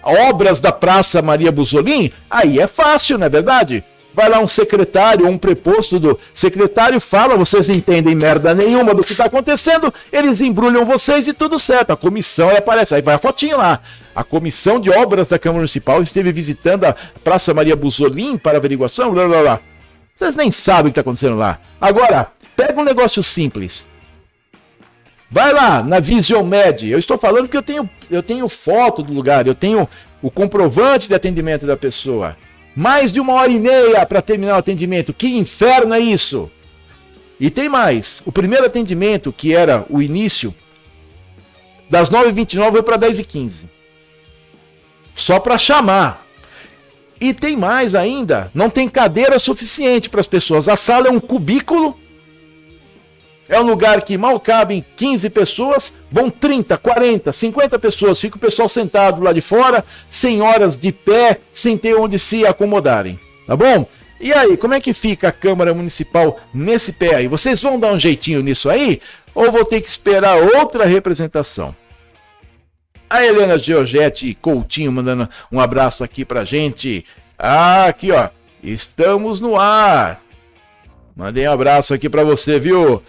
[0.03, 2.11] Obras da Praça Maria Busolim?
[2.29, 3.83] Aí é fácil, não é verdade?
[4.19, 9.13] Vai lá um secretário, um preposto do secretário, fala, vocês entendem merda nenhuma do que
[9.13, 11.91] está acontecendo, eles embrulham vocês e tudo certo.
[11.91, 13.79] A comissão aparece, aí vai a fotinho lá.
[14.13, 19.13] A comissão de obras da Câmara Municipal esteve visitando a Praça Maria Busolim para averiguação,
[19.13, 19.59] blá blá blá.
[20.17, 21.57] Vocês nem sabem o que está acontecendo lá.
[21.79, 22.27] Agora,
[22.57, 23.87] pega um negócio simples.
[25.31, 26.89] Vai lá na Visiomed.
[26.89, 29.87] Eu estou falando que eu tenho, eu tenho foto do lugar, eu tenho
[30.21, 32.35] o comprovante de atendimento da pessoa.
[32.79, 35.13] Mais de uma hora e meia para terminar o atendimento.
[35.13, 36.49] Que inferno é isso?
[37.37, 38.23] E tem mais.
[38.25, 40.55] O primeiro atendimento, que era o início,
[41.89, 43.67] das 9h29 foi para 10h15.
[45.13, 46.25] Só para chamar.
[47.19, 48.49] E tem mais ainda.
[48.53, 50.69] Não tem cadeira suficiente para as pessoas.
[50.69, 51.99] A sala é um cubículo
[53.49, 58.21] é um lugar que mal cabem 15 pessoas, vão 30, 40, 50 pessoas.
[58.21, 62.45] Fica o pessoal sentado lá de fora, sem horas de pé, sem ter onde se
[62.45, 63.19] acomodarem.
[63.47, 63.87] Tá bom?
[64.21, 67.27] E aí, como é que fica a Câmara Municipal nesse pé aí?
[67.27, 69.01] Vocês vão dar um jeitinho nisso aí?
[69.33, 71.75] Ou vou ter que esperar outra representação?
[73.09, 77.03] A Helena Georgette Coutinho mandando um abraço aqui pra gente.
[77.35, 78.29] Ah, aqui ó,
[78.61, 80.21] estamos no ar.
[81.15, 83.01] Mandei um abraço aqui para você, viu?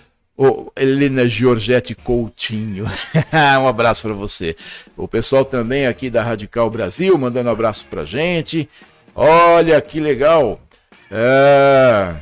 [0.43, 2.87] Ô, Helena Giorgetti Coutinho,
[3.61, 4.57] um abraço para você.
[4.97, 8.67] O pessoal também aqui da Radical Brasil mandando um abraço pra gente.
[9.15, 10.59] Olha que legal.
[11.11, 12.15] É...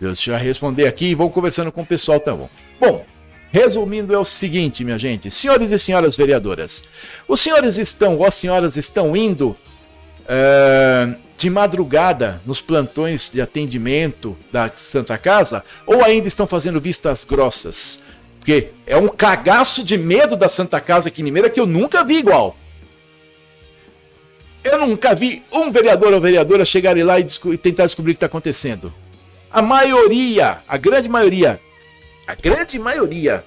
[0.00, 2.48] Deixa eu responder aqui e vou conversando com o pessoal tá bom.
[2.80, 3.04] Bom,
[3.50, 5.30] resumindo é o seguinte, minha gente.
[5.30, 6.84] Senhores e senhoras vereadoras,
[7.28, 9.54] os senhores estão, ou as senhoras estão indo
[10.26, 17.24] é, de madrugada nos plantões de atendimento da Santa Casa ou ainda estão fazendo vistas
[17.24, 18.02] grossas?
[18.38, 22.04] Porque é um cagaço de medo da Santa Casa aqui em Limeira que eu nunca
[22.04, 22.56] vi igual.
[24.62, 28.16] Eu nunca vi um vereador ou vereadora chegarem lá e, e tentar descobrir o que
[28.16, 28.92] está acontecendo.
[29.50, 31.60] A maioria, a grande maioria,
[32.26, 33.44] a grande maioria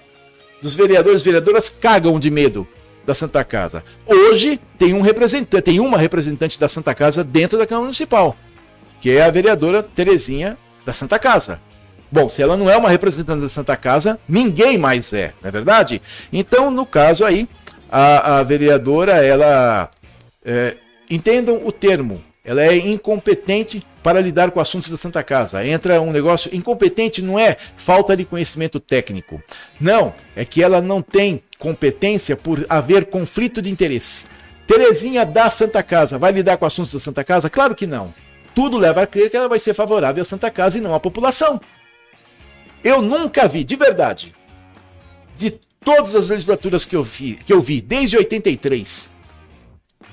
[0.62, 2.67] dos vereadores e vereadoras cagam de medo
[3.08, 3.86] da Santa Casa.
[4.06, 8.36] Hoje tem um representante, tem uma representante da Santa Casa dentro da Câmara Municipal,
[9.00, 11.62] que é a vereadora Terezinha da Santa Casa.
[12.12, 15.52] Bom, se ela não é uma representante da Santa Casa, ninguém mais é, não é
[15.52, 16.02] verdade?
[16.34, 17.48] Então, no caso aí,
[17.89, 19.89] a, a vereadora, ela.
[20.43, 20.76] É,
[21.10, 25.65] entendam o termo, ela é incompetente para lidar com assuntos da Santa Casa.
[25.65, 29.41] Entra um negócio incompetente, não é falta de conhecimento técnico.
[29.80, 34.26] Não, é que ela não tem competência por haver conflito de interesse.
[34.65, 37.50] Terezinha da Santa Casa vai lidar com assuntos da Santa Casa?
[37.50, 38.13] Claro que não.
[38.54, 41.00] Tudo leva a crer que ela vai ser favorável à Santa Casa e não à
[41.00, 41.60] população.
[42.84, 44.36] Eu nunca vi, de verdade,
[45.38, 45.52] de
[45.84, 49.15] todas as legislaturas que eu vi, que eu vi desde 83,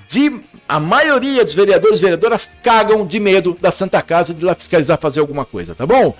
[0.08, 4.54] de a maioria dos vereadores e vereadoras cagam de medo da Santa Casa de lá
[4.54, 6.14] fiscalizar fazer alguma coisa, tá bom?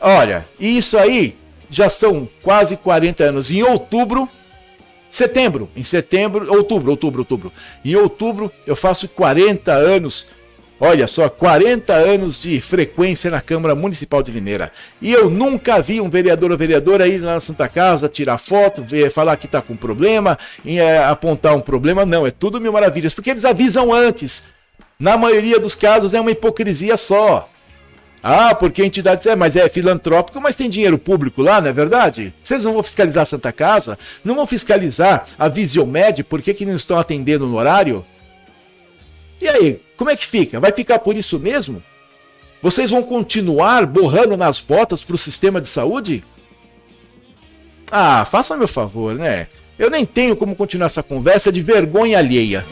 [0.00, 1.38] Olha, isso aí
[1.70, 3.50] já são quase 40 anos.
[3.50, 4.28] Em outubro
[5.08, 7.52] Setembro, em setembro, outubro, outubro, outubro.
[7.84, 10.28] Em outubro eu faço 40 anos.
[10.78, 14.70] Olha só, 40 anos de frequência na Câmara Municipal de Limeira.
[15.00, 18.82] E eu nunca vi um vereador ou vereadora ir lá na Santa Casa, tirar foto,
[18.82, 22.04] ver, falar que está com problema, e, é, apontar um problema.
[22.04, 24.48] Não, é tudo mil maravilhas, porque eles avisam antes.
[24.98, 27.48] Na maioria dos casos é uma hipocrisia só.
[28.28, 31.72] Ah, porque a entidade é, mas é filantrópico, mas tem dinheiro público lá, não é
[31.72, 32.34] verdade?
[32.42, 33.96] Vocês não vão fiscalizar a Santa Casa?
[34.24, 36.24] Não vão fiscalizar a Visiomed?
[36.24, 38.04] Por que, que não estão atendendo no horário?
[39.40, 40.58] E aí, como é que fica?
[40.58, 41.80] Vai ficar por isso mesmo?
[42.60, 46.24] Vocês vão continuar borrando nas botas para o sistema de saúde?
[47.92, 49.46] Ah, faça meu favor, né?
[49.78, 52.66] Eu nem tenho como continuar essa conversa de vergonha alheia.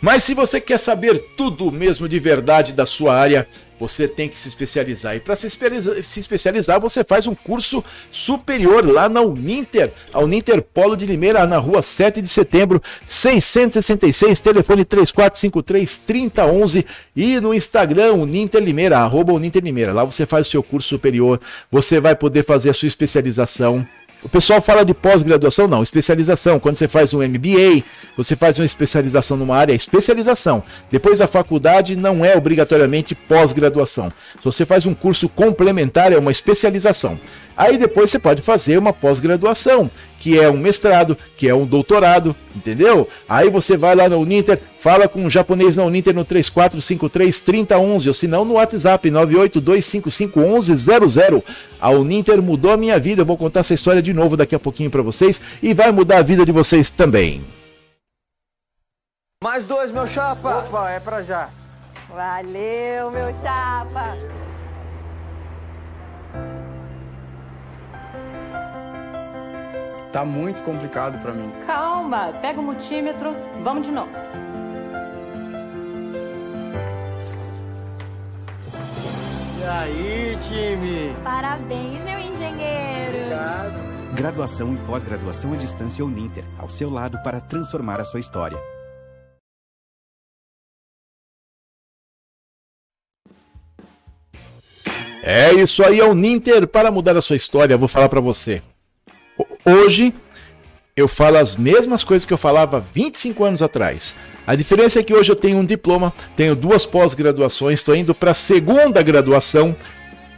[0.00, 4.38] Mas se você quer saber tudo mesmo de verdade da sua área, você tem que
[4.38, 5.16] se especializar.
[5.16, 10.62] E para se, se, especializar, você faz um curso superior lá na Uninter, a Uninter
[10.62, 18.14] Polo de Limeira, na rua 7 de setembro, 666, telefone 3453 3011 e no Instagram,
[18.14, 19.92] Uninter Limeira, arroba Uninter Limeira.
[19.92, 23.86] Lá você faz o seu curso superior, você vai poder fazer a sua especialização
[24.22, 26.58] o pessoal fala de pós-graduação, não, especialização.
[26.58, 27.84] Quando você faz um MBA,
[28.16, 30.62] você faz uma especialização numa área, é especialização.
[30.90, 34.12] Depois a faculdade não é obrigatoriamente pós-graduação.
[34.38, 37.18] Se você faz um curso complementar, é uma especialização.
[37.56, 39.90] Aí depois você pode fazer uma pós-graduação,
[40.28, 43.08] que é um mestrado, que é um doutorado, entendeu?
[43.26, 48.08] Aí você vai lá no Uninter, fala com um japonês na Uninter no 3453 3011,
[48.08, 51.42] ou se não no WhatsApp 982551100.
[51.80, 54.60] A Uninter mudou a minha vida, eu vou contar essa história de novo daqui a
[54.60, 57.42] pouquinho para vocês e vai mudar a vida de vocês também.
[59.42, 60.58] Mais dois, meu chapa.
[60.58, 61.48] Opa, é pra já.
[62.10, 64.18] Valeu, meu chapa.
[70.18, 71.48] Tá muito complicado para mim.
[71.64, 74.10] Calma, pega o multímetro, vamos de novo.
[79.60, 81.14] E aí, time?
[81.22, 83.16] Parabéns, meu engenheiro.
[83.16, 84.14] Obrigado.
[84.16, 88.58] Graduação e pós-graduação à distância Uninter, ao seu lado para transformar a sua história.
[95.22, 97.76] É isso aí, é o Ninter para mudar a sua história.
[97.76, 98.60] Vou falar para você.
[99.64, 100.14] Hoje
[100.96, 104.16] eu falo as mesmas coisas que eu falava 25 anos atrás.
[104.46, 108.30] A diferença é que hoje eu tenho um diploma, tenho duas pós-graduações, estou indo para
[108.30, 109.76] a segunda graduação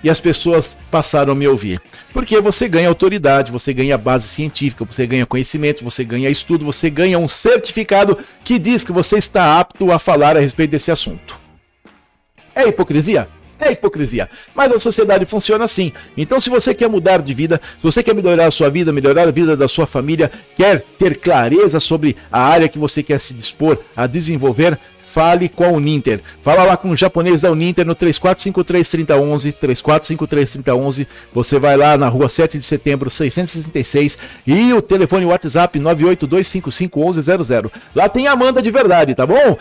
[0.02, 1.80] e as pessoas passaram a me ouvir.
[2.12, 6.90] Porque você ganha autoridade, você ganha base científica, você ganha conhecimento, você ganha estudo, você
[6.90, 11.38] ganha um certificado que diz que você está apto a falar a respeito desse assunto.
[12.54, 13.28] É hipocrisia?
[13.60, 14.28] É hipocrisia.
[14.54, 15.92] Mas a sociedade funciona assim.
[16.16, 19.28] Então, se você quer mudar de vida, se você quer melhorar a sua vida, melhorar
[19.28, 23.34] a vida da sua família, quer ter clareza sobre a área que você quer se
[23.34, 24.78] dispor a desenvolver,
[25.12, 26.20] fale com a Uninter.
[26.42, 31.06] Fala lá com o japonês da Uninter no 3453-3011, 3453-3011.
[31.32, 37.70] Você vai lá na rua 7 de setembro, 666 e o telefone WhatsApp 982551100.
[37.94, 39.56] Lá tem a Amanda de verdade, tá bom?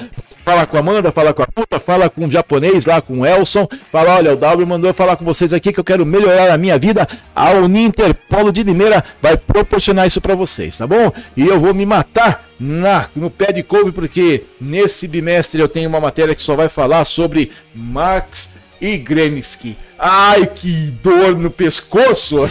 [0.45, 3.25] Fala com a Amanda, fala com a puta, fala com o japonês lá, com o
[3.25, 3.67] Elson.
[3.91, 6.77] Fala, olha, o W mandou falar com vocês aqui que eu quero melhorar a minha
[6.77, 7.07] vida.
[7.35, 11.11] A Uninter Polo de Limeira vai proporcionar isso para vocês, tá bom?
[11.35, 15.87] E eu vou me matar na, no pé de couve, porque nesse bimestre eu tenho
[15.87, 19.77] uma matéria que só vai falar sobre Max e Gremsky.
[19.97, 22.37] Ai, que dor no pescoço!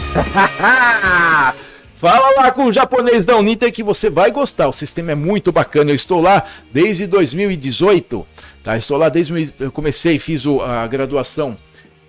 [1.95, 4.69] Fala lá com o japonês da Uniter que você vai gostar.
[4.69, 5.91] O sistema é muito bacana.
[5.91, 8.25] Eu estou lá desde 2018.
[8.63, 8.77] Tá?
[8.77, 11.57] Estou lá desde eu comecei, fiz a graduação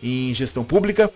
[0.00, 1.10] em gestão pública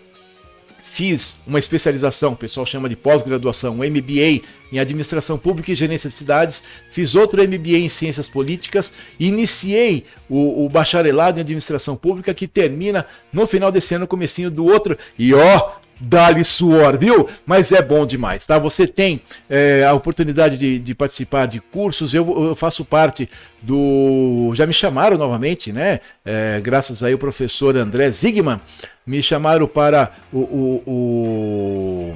[0.84, 6.08] fiz uma especialização, o pessoal chama de pós-graduação, um MBA em administração pública e gerência
[6.08, 12.34] de cidades, fiz outro MBA em ciências políticas, iniciei o, o bacharelado em administração pública
[12.34, 15.72] que termina no final desse ano, comecinho do outro, e ó,
[16.04, 17.28] dá-lhe suor, viu?
[17.46, 18.58] Mas é bom demais, tá?
[18.58, 23.28] Você tem é, a oportunidade de, de, participar de cursos, eu, eu, faço parte
[23.62, 24.52] do.
[24.54, 26.00] Já me chamaram novamente, né?
[26.24, 28.60] É, graças aí o professor André Zigman,
[29.06, 32.14] me chamaram para o, o, o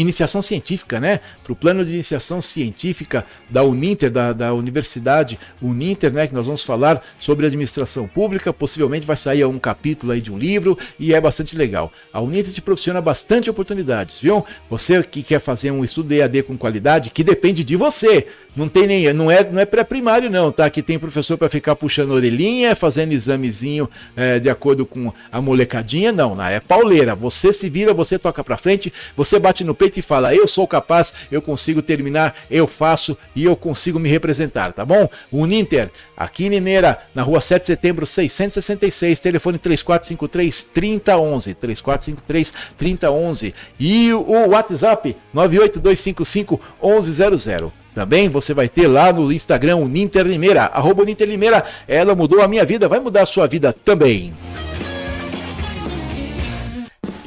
[0.00, 1.20] iniciação científica, né?
[1.42, 6.26] Para o plano de iniciação científica da Uninter, da, da Universidade Uninter, né?
[6.26, 8.52] Que nós vamos falar sobre administração pública.
[8.52, 11.92] Possivelmente vai sair um capítulo aí de um livro e é bastante legal.
[12.12, 14.44] A Uninter te proporciona bastante oportunidades, viu?
[14.70, 18.26] Você que quer fazer um estudo EAD com qualidade, que depende de você.
[18.54, 20.68] Não tem nem, não é, não é pré-primário não, tá?
[20.68, 26.10] Que tem professor para ficar puxando orelhinha, fazendo examezinho é, de acordo com a molecadinha,
[26.10, 27.14] não, não é pauleira.
[27.14, 30.66] Você se vira, você toca para frente, você bate no peito e fala: "Eu sou
[30.66, 35.08] capaz, eu consigo terminar, eu faço e eu consigo me representar", tá bom?
[35.32, 43.54] Uninter, aqui em Limeira, na Rua 7 de Setembro, 666, telefone 3453 3011, 3453 3011
[43.78, 47.72] e o WhatsApp 98255 1100.
[47.94, 51.64] Também você vai ter lá no Instagram o Ninter Limeira, arroba Ninter Limeira.
[51.86, 54.32] Ela mudou a minha vida, vai mudar a sua vida também.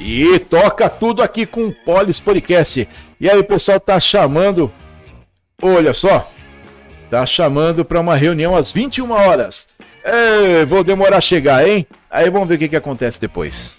[0.04, 2.88] E toca tudo aqui com o Polis Podcast.
[3.20, 4.70] E aí pessoal tá chamando,
[5.62, 6.28] olha só,
[7.08, 9.68] tá chamando para uma reunião às 21 horas.
[10.02, 11.86] É, vou demorar a chegar, hein?
[12.10, 13.76] Aí vamos ver o que, que acontece depois.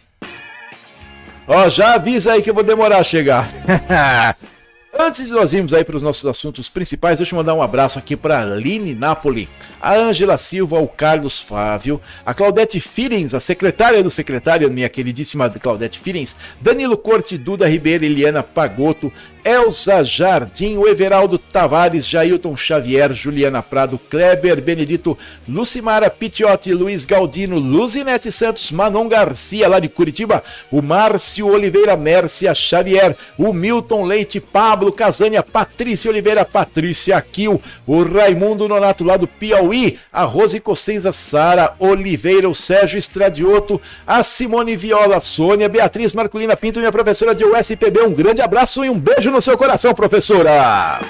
[1.46, 3.50] Ó, já avisa aí que eu vou demorar a chegar.
[4.96, 7.98] Antes de nós irmos aí para os nossos assuntos principais, deixa eu mandar um abraço
[7.98, 9.50] aqui para Aline Napoli,
[9.82, 15.50] a Ângela Silva, o Carlos Fávio, a Claudete Firens, a secretária do secretário, minha queridíssima
[15.50, 19.12] Claudete Firens, Danilo Corte, Duda Ribeiro, Eliana Pagoto,
[19.44, 25.18] Elza Jardim, o Everaldo Tavares, Jailton Xavier, Juliana Prado, Kleber Benedito,
[25.48, 30.42] Lucimara Pitiotti, Luiz Galdino, Luzinete Santos, Manon Garcia, lá de Curitiba,
[30.72, 38.02] o Márcio Oliveira Mércia Xavier, o Milton Leite, Pablo Casânia, Patrícia Oliveira, Patrícia Kiel, o
[38.02, 44.78] Raimundo Nonato, lá do Piauí, a Rose Cossenza, Sara Oliveira, o Sérgio Estradioto, a Simone
[44.78, 49.33] Viola, Sônia, Beatriz Marculina Pinto, minha professora de USPB, um grande abraço e um beijo
[49.34, 51.02] no seu coração, professora!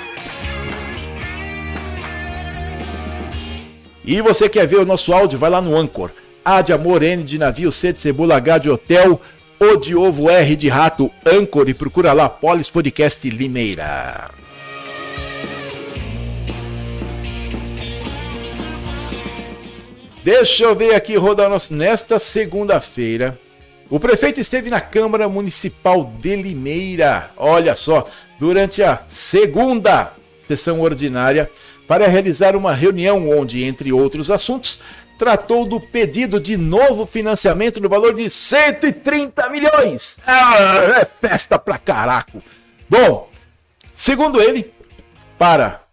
[4.06, 5.38] E você quer ver o nosso áudio?
[5.38, 6.10] Vai lá no Anchor.
[6.44, 9.20] A de amor, N de navio, C de cebola, H de hotel,
[9.60, 14.32] O de ovo, R de rato, Anchor e procura lá Polis Podcast Limeira.
[20.24, 21.74] Deixa eu ver aqui, rodar nosso.
[21.74, 23.38] Nesta segunda-feira,
[23.90, 28.08] o prefeito esteve na Câmara Municipal de Limeira, olha só,
[28.40, 30.14] durante a segunda
[30.44, 31.50] sessão ordinária,
[31.88, 34.82] para realizar uma reunião onde, entre outros assuntos,
[35.18, 40.20] tratou do pedido de novo financiamento no valor de 130 milhões.
[40.26, 42.42] Ah, é festa pra caraco.
[42.90, 43.30] Bom,
[43.94, 44.74] segundo ele,
[45.38, 45.84] para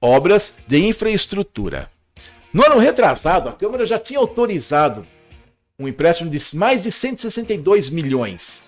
[0.00, 1.90] obras de infraestrutura.
[2.52, 5.06] No ano retrasado, a Câmara já tinha autorizado
[5.80, 8.62] um empréstimo de mais de 162 milhões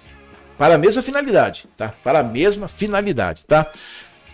[0.56, 1.92] para a mesma finalidade, tá?
[2.02, 3.70] Para a mesma finalidade, tá?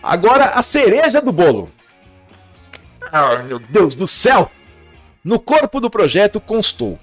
[0.01, 1.69] Agora a cereja do bolo.
[3.11, 4.49] Ah, meu Deus do céu!
[5.21, 6.97] No corpo do projeto constou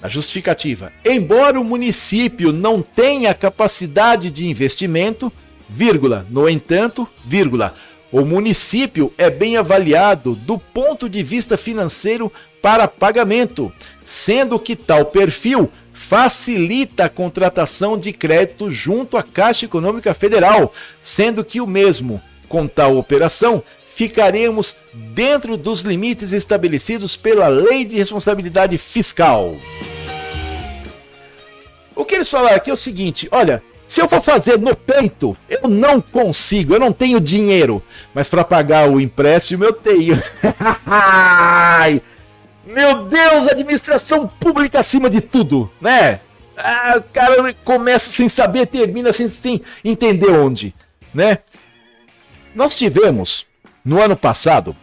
[0.00, 5.30] na justificativa, embora o município não tenha capacidade de investimento,
[5.68, 7.74] vírgula, no entanto, vírgula,
[8.10, 12.32] o município é bem avaliado do ponto de vista financeiro
[12.62, 20.12] para pagamento, sendo que tal perfil facilita a contratação de crédito junto à Caixa Econômica
[20.14, 24.76] Federal, sendo que o mesmo, com tal operação, ficaremos
[25.14, 29.56] dentro dos limites estabelecidos pela Lei de Responsabilidade Fiscal.
[31.94, 35.36] O que eles falaram aqui é o seguinte: olha, se eu for fazer no peito,
[35.48, 37.82] eu não consigo, eu não tenho dinheiro,
[38.14, 40.20] mas para pagar o empréstimo eu tenho.
[42.70, 46.20] Meu Deus, administração pública acima de tudo, né?
[46.56, 50.72] Ah, o cara começa sem saber, termina sem, sem entender onde,
[51.12, 51.38] né?
[52.54, 53.44] Nós tivemos,
[53.84, 54.76] no ano passado,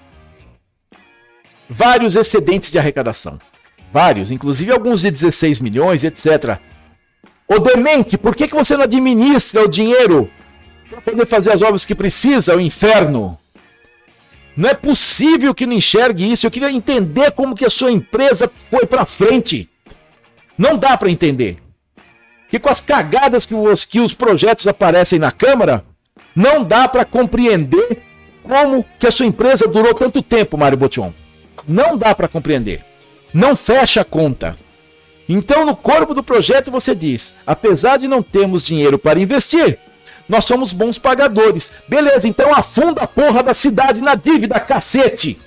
[1.69, 3.39] vários excedentes de arrecadação.
[3.91, 6.59] Vários, inclusive alguns de 16 milhões, etc.
[7.47, 10.29] Ô demente, por que, que você não administra o dinheiro
[10.89, 13.37] para poder fazer as obras que precisa, o inferno?
[14.57, 16.47] Não é possível que não enxergue isso.
[16.47, 19.69] Eu queria entender como que a sua empresa foi para frente.
[20.57, 21.59] Não dá para entender.
[22.49, 25.85] Que com as cagadas que os, que os projetos aparecem na Câmara,
[26.35, 28.01] não dá para compreender
[28.41, 31.13] como que a sua empresa durou tanto tempo, Mário Botion.
[31.67, 32.83] Não dá para compreender.
[33.31, 34.57] Não fecha a conta.
[35.29, 39.77] Então, no corpo do projeto, você diz: apesar de não termos dinheiro para investir,
[40.27, 41.73] nós somos bons pagadores.
[41.87, 45.39] Beleza, então afunda a porra da cidade na dívida, cacete.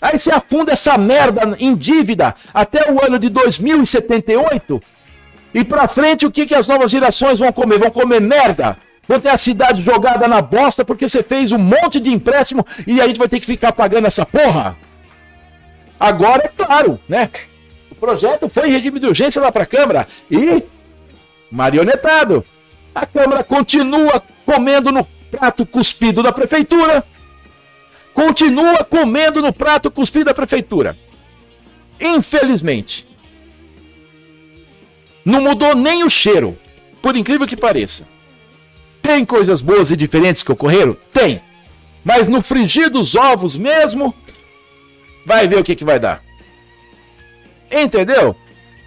[0.00, 4.82] Aí você afunda essa merda em dívida até o ano de 2078.
[5.54, 7.78] E pra frente, o que, que as novas gerações vão comer?
[7.78, 8.76] Vão comer merda?
[9.06, 13.00] Vão ter a cidade jogada na bosta porque você fez um monte de empréstimo e
[13.00, 14.76] a gente vai ter que ficar pagando essa porra?
[16.00, 17.28] Agora, é claro, né?
[17.90, 20.64] O projeto foi em regime de urgência lá pra Câmara e
[21.50, 22.44] marionetado.
[22.94, 27.04] A Câmara continua comendo no prato cuspido da Prefeitura.
[28.12, 30.96] Continua comendo no prato cuspido da Prefeitura.
[32.00, 33.06] Infelizmente.
[35.24, 36.58] Não mudou nem o cheiro,
[37.00, 38.06] por incrível que pareça.
[39.00, 40.96] Tem coisas boas e diferentes que ocorreram?
[41.12, 41.40] Tem.
[42.04, 44.14] Mas no frigir dos ovos mesmo,
[45.24, 46.22] vai ver o que, que vai dar.
[47.70, 48.36] Entendeu?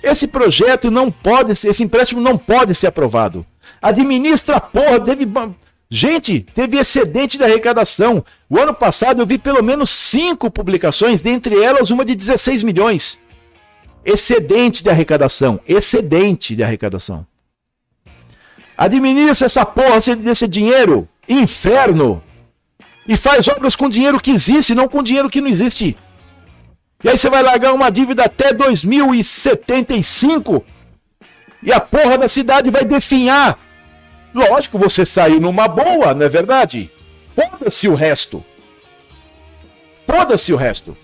[0.03, 3.45] Esse projeto não pode ser, esse empréstimo não pode ser aprovado.
[3.81, 5.27] Administra a porra, teve.
[5.89, 8.23] Gente, teve excedente de arrecadação.
[8.49, 13.19] O ano passado eu vi pelo menos cinco publicações, dentre elas uma de 16 milhões.
[14.03, 15.59] Excedente de arrecadação.
[15.67, 17.25] Excedente de arrecadação.
[18.77, 21.07] Administra essa porra desse dinheiro.
[21.29, 22.21] Inferno.
[23.07, 25.95] E faz obras com dinheiro que existe, não com dinheiro que não existe.
[27.03, 30.65] E aí você vai largar uma dívida até 2075
[31.65, 33.59] e a porra da cidade vai definhar
[34.33, 36.91] Lógico, você saiu numa boa, não é verdade?
[37.33, 38.43] Foda-se o resto.
[40.05, 40.97] Foda-se o resto.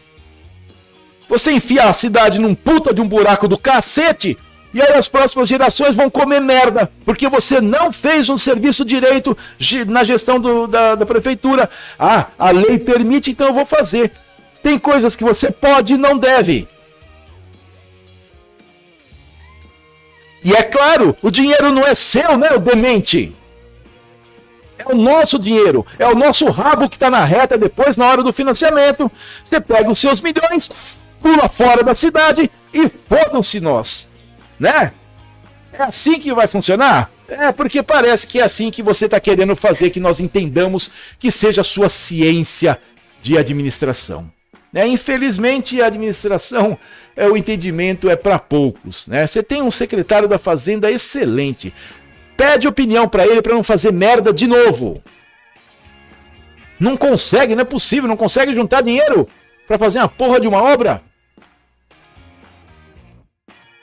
[1.30, 4.38] Você enfia a cidade num puta de um buraco do cacete
[4.74, 9.38] e aí as próximas gerações vão comer merda, porque você não fez um serviço direito
[9.88, 11.70] na gestão do- da, da prefeitura.
[11.98, 14.12] Ah, a lei permite, então eu vou fazer.
[14.62, 16.68] Tem coisas que você pode e não deve.
[20.44, 23.36] E é claro, o dinheiro não é seu, né, o demente?
[24.78, 28.24] É o nosso dinheiro, é o nosso rabo que está na reta depois, na hora
[28.24, 29.12] do financiamento.
[29.44, 34.10] Você pega os seus milhões, pula fora da cidade e fodam-se nós.
[34.60, 34.92] Né?
[35.72, 37.12] É assim que vai funcionar?
[37.28, 41.32] É, porque parece que é assim que você está querendo fazer que nós entendamos que
[41.32, 42.80] seja a sua ciência
[43.22, 44.30] de administração.
[44.72, 44.88] Né?
[44.88, 46.78] Infelizmente, a administração,
[47.16, 49.08] é, o entendimento é para poucos.
[49.08, 49.28] Né?
[49.28, 51.74] Você tem um secretário da Fazenda excelente.
[52.38, 55.02] Pede opinião para ele para não fazer merda de novo.
[56.80, 59.28] Não consegue, não é possível, não consegue juntar dinheiro
[59.68, 61.04] para fazer uma porra de uma obra.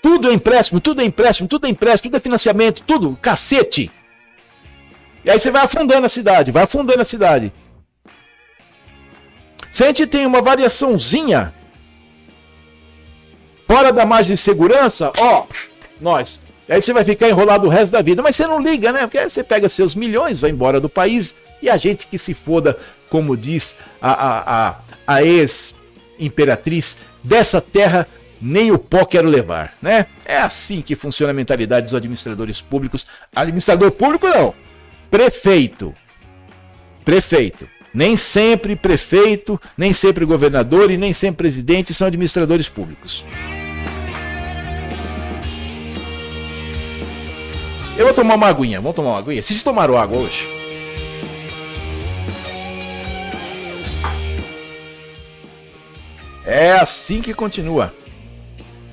[0.02, 3.90] Tudo é empréstimo, tudo é empréstimo, tudo é empréstimo, tudo é financiamento, tudo, cacete.
[5.24, 7.52] E aí você vai afundando a cidade, vai afundando a cidade.
[9.70, 11.54] Se a gente tem uma variaçãozinha
[13.66, 15.46] fora da margem de segurança, ó,
[16.00, 16.42] nós.
[16.68, 19.00] Aí você vai ficar enrolado o resto da vida, mas você não liga, né?
[19.00, 22.34] Porque aí você pega seus milhões, vai embora do país e a gente que se
[22.34, 28.06] foda, como diz a, a, a, a ex-imperatriz dessa terra,
[28.40, 30.06] nem o pó quero levar, né?
[30.24, 33.06] É assim que funciona a mentalidade dos administradores públicos.
[33.34, 34.54] Administrador público não,
[35.10, 35.94] prefeito.
[37.04, 37.68] Prefeito.
[37.98, 43.24] Nem sempre prefeito, nem sempre governador e nem sempre presidente são administradores públicos.
[47.96, 49.42] Eu vou tomar uma aguinha, vamos tomar uma aguinha.
[49.42, 50.46] Vocês tomaram água hoje?
[56.46, 57.92] É assim que continua.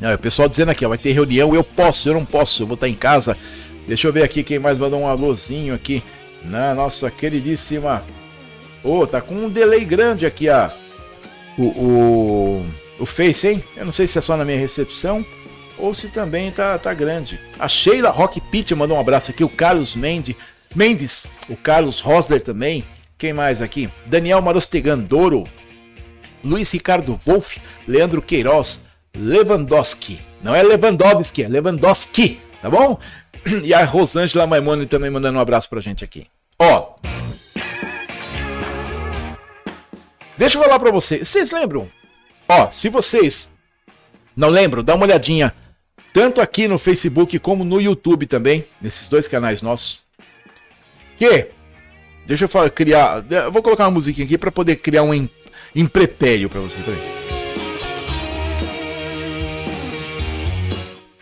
[0.02, 2.68] Não, o pessoal dizendo aqui, ó, vai ter reunião, eu posso, eu não posso, eu
[2.68, 3.38] vou estar em casa.
[3.88, 6.02] Deixa eu ver aqui quem mais mandou um alôzinho aqui.
[6.44, 8.04] Na nossa queridíssima.
[8.86, 10.72] Ô, oh, tá com um delay grande aqui a
[11.58, 12.66] o, o,
[13.00, 13.64] o Face, hein?
[13.76, 15.26] Eu não sei se é só na minha recepção
[15.76, 17.40] ou se também tá, tá grande.
[17.58, 20.36] A Sheila Rock Pitt mandou um abraço aqui, o Carlos Mendes,
[20.76, 22.86] Mendes, o Carlos Rosler também.
[23.18, 23.90] Quem mais aqui?
[24.06, 25.48] Daniel Marostegandoro,
[26.44, 28.86] Luiz Ricardo Wolff, Leandro Queiroz,
[29.18, 30.20] Lewandowski.
[30.44, 33.00] Não é Lewandowski, é Lewandowski, tá bom?
[33.64, 36.26] E a Rosângela Maimone também mandando um abraço pra gente aqui.
[36.60, 36.96] Ó.
[40.38, 41.28] Deixa eu falar pra vocês.
[41.28, 41.90] Vocês lembram?
[42.48, 43.52] Ó, se vocês
[44.36, 45.54] não lembram, dá uma olhadinha.
[46.14, 48.66] Tanto aqui no Facebook como no YouTube também.
[48.82, 50.00] Nesses dois canais nossos.
[51.18, 51.48] Que?
[52.26, 53.24] Deixa eu falar, criar.
[53.30, 55.30] Eu vou colocar uma musiquinha aqui pra poder criar um
[55.76, 56.84] imprepério pra vocês.
[56.84, 57.26] Peraí.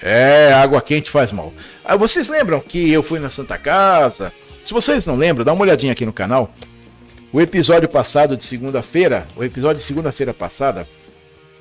[0.06, 1.54] É, água quente faz mal.
[1.84, 4.34] Ah, vocês lembram que eu fui na Santa Casa?
[4.62, 6.54] Se vocês não lembram, dá uma olhadinha aqui no canal.
[7.34, 10.88] O episódio passado de segunda-feira, o episódio de segunda-feira passada,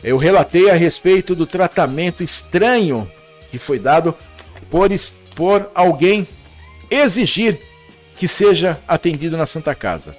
[0.05, 3.11] eu relatei a respeito do tratamento estranho
[3.51, 4.14] que foi dado
[4.70, 4.91] por,
[5.35, 6.29] por alguém
[6.91, 7.59] exigir
[8.16, 10.14] que seja atendido na Santa Casa.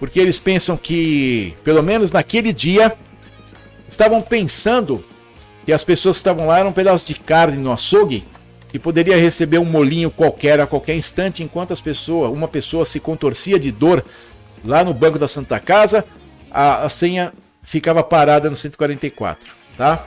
[0.00, 2.96] Porque eles pensam que, pelo menos naquele dia,
[3.86, 5.04] estavam pensando
[5.66, 8.24] que as pessoas que estavam lá eram um pedaço de carne no açougue
[8.72, 12.98] que poderia receber um molinho qualquer a qualquer instante, enquanto as pessoas, uma pessoa se
[12.98, 14.02] contorcia de dor
[14.64, 16.04] lá no banco da Santa Casa,
[16.50, 20.06] a, a senha ficava parada no 144, tá?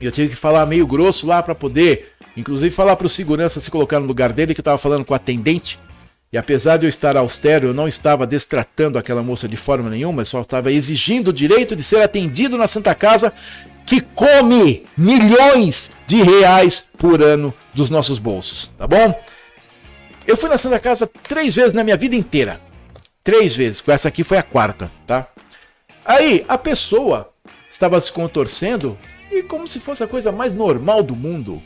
[0.00, 3.70] Eu tive que falar meio grosso lá para poder, inclusive falar para o segurança se
[3.70, 5.78] colocar no lugar dele, que eu estava falando com a atendente.
[6.32, 10.22] E apesar de eu estar austero, eu não estava destratando aquela moça de forma nenhuma,
[10.22, 13.32] eu só estava exigindo o direito de ser atendido na Santa Casa,
[13.84, 19.20] que come milhões de reais por ano dos nossos bolsos, tá bom?
[20.26, 22.60] Eu fui na Santa Casa três vezes na minha vida inteira.
[23.22, 23.82] Três vezes.
[23.86, 25.26] Essa aqui foi a quarta, tá?
[26.04, 27.30] Aí a pessoa
[27.68, 28.98] estava se contorcendo
[29.30, 31.62] e como se fosse a coisa mais normal do mundo.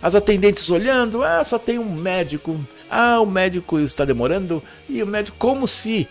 [0.00, 2.58] As atendentes olhando, ah, só tem um médico.
[2.90, 4.62] Ah, o médico está demorando.
[4.88, 6.08] E o médico, como se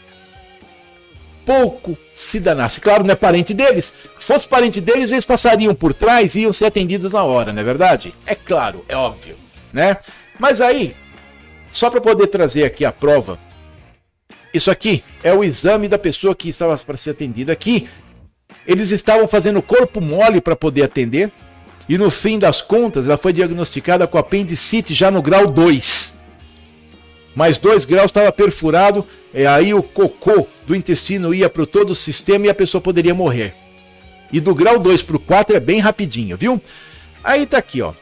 [1.47, 2.81] pouco se danasse.
[2.81, 3.93] Claro, não é parente deles.
[4.19, 7.61] Se fosse parente deles, eles passariam por trás e iam ser atendidos na hora, não
[7.61, 8.13] é verdade?
[8.25, 9.37] É claro, é óbvio,
[9.71, 9.97] né?
[10.37, 10.93] Mas aí,
[11.71, 13.39] só para poder trazer aqui a prova,
[14.57, 17.87] isso aqui é o exame da pessoa que estava para ser atendida aqui.
[18.65, 21.31] Eles estavam fazendo corpo mole para poder atender.
[21.87, 26.19] E no fim das contas, ela foi diagnosticada com apendicite já no grau 2.
[27.33, 31.95] mais 2 graus estava perfurado, e aí o cocô do intestino ia para todo o
[31.95, 33.53] sistema e a pessoa poderia morrer.
[34.33, 36.59] E do grau 2 para o 4 é bem rapidinho, viu?
[37.23, 37.93] Aí tá aqui, ó.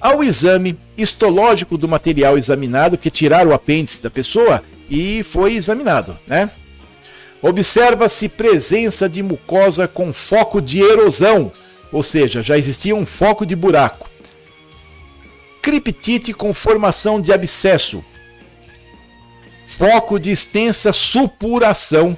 [0.00, 4.62] Ao exame histológico do material examinado, que tiraram o apêndice da pessoa
[4.92, 6.50] e foi examinado, né?
[7.40, 11.50] Observa-se presença de mucosa com foco de erosão,
[11.90, 14.10] ou seja, já existia um foco de buraco.
[15.62, 18.04] Criptite com formação de abscesso.
[19.66, 22.16] Foco de extensa supuração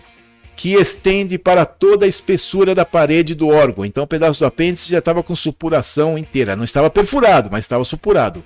[0.57, 3.85] que estende para toda a espessura da parede do órgão.
[3.85, 6.57] Então o pedaço do apêndice já estava com supuração inteira.
[6.57, 8.43] Não estava perfurado, mas estava supurado.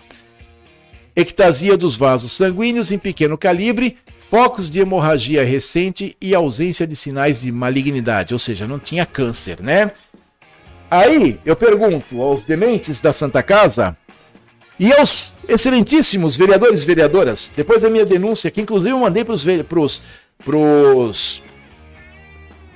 [1.21, 7.41] Ectasia dos vasos sanguíneos em pequeno calibre, focos de hemorragia recente e ausência de sinais
[7.41, 9.91] de malignidade, ou seja, não tinha câncer, né?
[10.89, 13.97] Aí eu pergunto aos dementes da Santa Casa
[14.79, 19.35] e aos excelentíssimos vereadores e vereadoras, depois da minha denúncia, que inclusive eu mandei para
[19.35, 20.03] os
[20.45, 21.43] pros,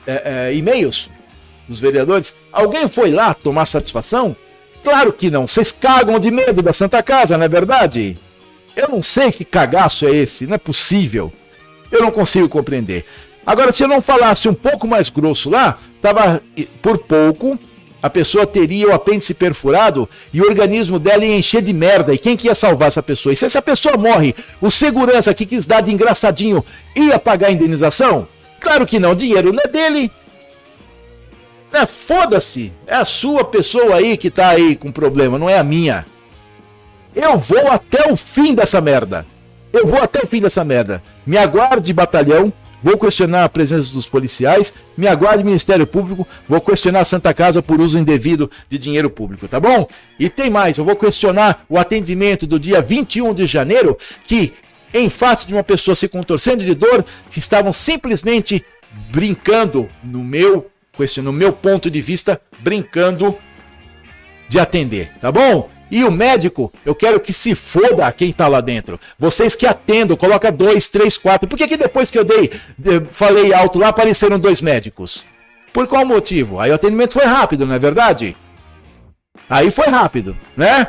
[0.04, 1.08] é, é, e-mails
[1.68, 4.34] dos vereadores, alguém foi lá tomar satisfação?
[4.82, 8.18] Claro que não, vocês cagam de medo da Santa Casa, não é verdade?
[8.74, 11.32] Eu não sei que cagaço é esse, não é possível.
[11.90, 13.04] Eu não consigo compreender.
[13.44, 16.42] Agora, se eu não falasse um pouco mais grosso lá, tava
[16.80, 17.58] por pouco
[18.02, 22.12] a pessoa teria o apêndice perfurado e o organismo dela ia encher de merda.
[22.12, 23.32] E quem que ia salvar essa pessoa?
[23.32, 26.64] E se essa pessoa morre, o segurança que quis dar de engraçadinho
[26.96, 28.26] ia pagar a indenização?
[28.60, 30.10] Claro que não, dinheiro não é dele.
[31.72, 35.64] É, Foda-se, é a sua pessoa aí que tá aí com problema, não é a
[35.64, 36.04] minha.
[37.14, 39.26] Eu vou até o fim dessa merda.
[39.72, 41.02] Eu vou até o fim dessa merda.
[41.26, 42.52] Me aguarde, batalhão.
[42.82, 44.74] Vou questionar a presença dos policiais.
[44.96, 46.26] Me aguarde, Ministério Público.
[46.48, 49.86] Vou questionar a Santa Casa por uso indevido de dinheiro público, tá bom?
[50.18, 50.78] E tem mais.
[50.78, 54.52] Eu vou questionar o atendimento do dia 21 de janeiro, que,
[54.92, 57.04] em face de uma pessoa se contorcendo de dor,
[57.36, 58.64] estavam simplesmente
[59.10, 60.68] brincando, no meu,
[61.18, 63.36] no meu ponto de vista, brincando
[64.48, 65.70] de atender, tá bom?
[65.92, 68.98] E o médico, eu quero que se foda quem tá lá dentro.
[69.18, 71.46] Vocês que atendam, coloca dois, três, quatro.
[71.46, 72.50] Por que, que depois que eu dei,
[73.10, 75.22] falei alto lá, apareceram dois médicos?
[75.70, 76.58] Por qual motivo?
[76.58, 78.34] Aí o atendimento foi rápido, não é verdade?
[79.50, 80.86] Aí foi rápido, né?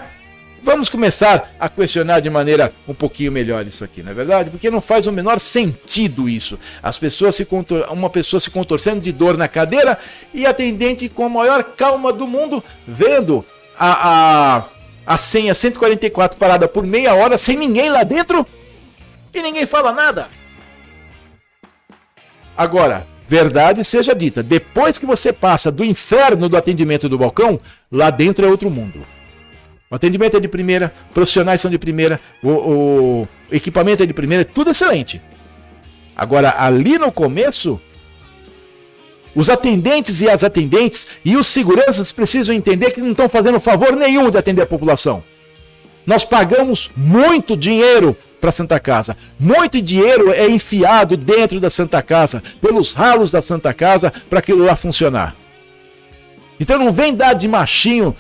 [0.64, 4.52] Vamos começar a questionar de maneira um pouquinho melhor isso aqui, não é verdade?
[4.52, 6.58] Porque não faz o menor sentido isso.
[6.82, 7.90] As pessoas se contor...
[7.92, 10.00] uma pessoa se contorcendo de dor na cadeira
[10.34, 13.44] e atendente com a maior calma do mundo vendo
[13.78, 14.74] a, a
[15.06, 18.46] a senha 144 parada por meia hora sem ninguém lá dentro
[19.34, 20.30] e ninguém fala nada.
[22.56, 27.60] Agora, verdade seja dita, depois que você passa do inferno do atendimento do balcão,
[27.92, 29.06] lá dentro é outro mundo.
[29.90, 34.42] O atendimento é de primeira, profissionais são de primeira, o, o equipamento é de primeira,
[34.42, 35.22] é tudo excelente.
[36.16, 37.82] Agora, ali no começo,
[39.36, 43.96] os atendentes e as atendentes e os seguranças precisam entender que não estão fazendo favor
[43.96, 45.24] nenhum de atender a população.
[46.06, 49.16] Nós pagamos muito dinheiro para a Santa Casa.
[49.40, 54.66] Muito dinheiro é enfiado dentro da Santa Casa, pelos ralos da Santa Casa, para aquilo
[54.66, 55.36] lá funcionar.
[56.60, 58.16] Então não vem dar de machinho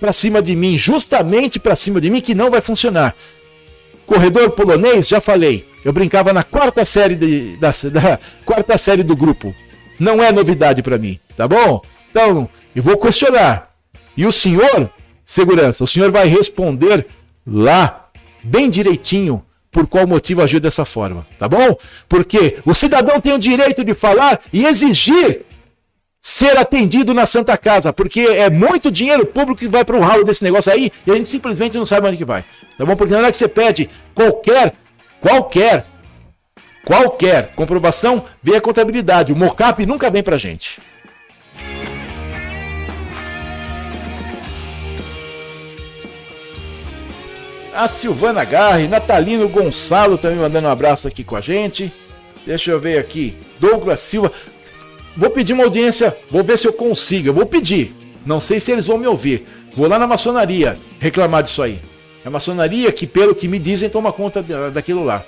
[0.00, 3.14] para cima de mim, justamente para cima de mim, que não vai funcionar.
[4.06, 5.66] Corredor polonês, já falei.
[5.84, 9.54] Eu brincava na quarta série, de, da, da quarta série do grupo
[9.98, 11.82] não é novidade para mim, tá bom?
[12.10, 13.70] Então, eu vou questionar.
[14.16, 14.90] E o senhor,
[15.24, 17.06] segurança, o senhor vai responder
[17.46, 18.08] lá,
[18.42, 21.76] bem direitinho, por qual motivo agiu dessa forma, tá bom?
[22.08, 25.44] Porque o cidadão tem o direito de falar e exigir
[26.20, 30.24] ser atendido na Santa Casa, porque é muito dinheiro público que vai para o ralo
[30.24, 32.44] desse negócio aí e a gente simplesmente não sabe onde que vai,
[32.76, 32.96] tá bom?
[32.96, 34.74] Porque na hora que você pede qualquer,
[35.20, 35.86] qualquer
[36.88, 39.30] qualquer comprovação, vem a contabilidade.
[39.30, 40.80] O mocap nunca vem para gente.
[47.74, 51.92] A Silvana Garre, Natalino Gonçalo também mandando um abraço aqui com a gente.
[52.46, 53.36] Deixa eu ver aqui.
[53.60, 54.32] Douglas Silva.
[55.14, 57.28] Vou pedir uma audiência, vou ver se eu consigo.
[57.28, 57.94] Eu vou pedir.
[58.24, 59.46] Não sei se eles vão me ouvir.
[59.76, 61.80] Vou lá na maçonaria reclamar disso aí.
[62.24, 65.22] É a maçonaria que, pelo que me dizem, toma conta daquilo lá.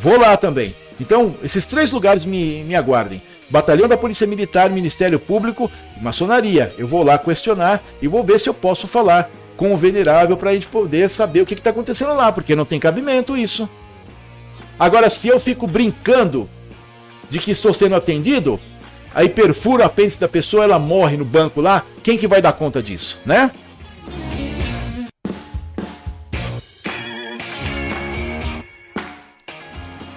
[0.00, 0.74] Vou lá também.
[0.98, 6.74] Então, esses três lugares me, me aguardem: Batalhão da Polícia Militar, Ministério Público e Maçonaria.
[6.78, 10.50] Eu vou lá questionar e vou ver se eu posso falar com o venerável para
[10.50, 13.68] a gente poder saber o que está acontecendo lá, porque não tem cabimento isso.
[14.78, 16.48] Agora, se eu fico brincando
[17.28, 18.58] de que estou sendo atendido,
[19.14, 22.54] aí perfura a apêndice da pessoa, ela morre no banco lá, quem que vai dar
[22.54, 23.50] conta disso, né?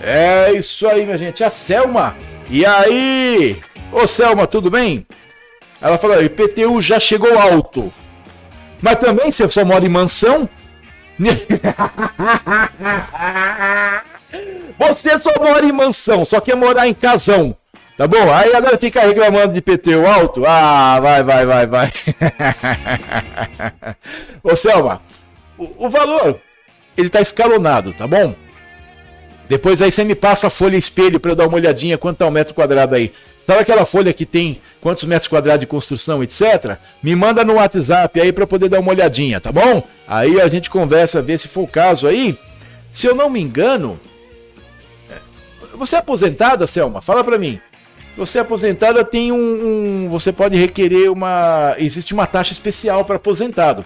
[0.06, 1.42] É isso aí, minha gente.
[1.46, 2.18] A Selma.
[2.50, 3.62] E aí?
[3.90, 5.08] Ô Selma, tudo bem?
[5.80, 7.92] Ela falou: IPTU já chegou alto.
[8.82, 10.50] Mas também, se eu só moro em mansão.
[14.78, 17.56] Você só mora em mansão, só quer morar em casão.
[17.98, 18.34] Tá bom?
[18.34, 20.44] Aí agora fica reclamando de IPTU alto.
[20.46, 21.94] Ah, vai, vai, vai, vai.
[24.44, 25.02] Ô Selma,
[25.58, 26.42] o, o valor,
[26.98, 28.36] ele tá escalonado, tá bom?
[29.48, 32.28] Depois aí você me passa a folha espelho para eu dar uma olhadinha quanto tá
[32.28, 33.12] o metro quadrado aí.
[33.44, 36.78] Sabe aquela folha que tem quantos metros quadrados de construção, etc?
[37.02, 39.84] Me manda no WhatsApp aí para poder dar uma olhadinha, tá bom?
[40.08, 42.38] Aí a gente conversa, vê se for o caso aí.
[42.90, 44.00] Se eu não me engano,
[45.10, 45.18] é,
[45.76, 47.02] você é aposentada, Selma?
[47.02, 47.60] Fala para mim.
[48.12, 49.36] Se você é aposentada, tem um,
[50.06, 53.84] um, você pode requerer uma, existe uma taxa especial para aposentado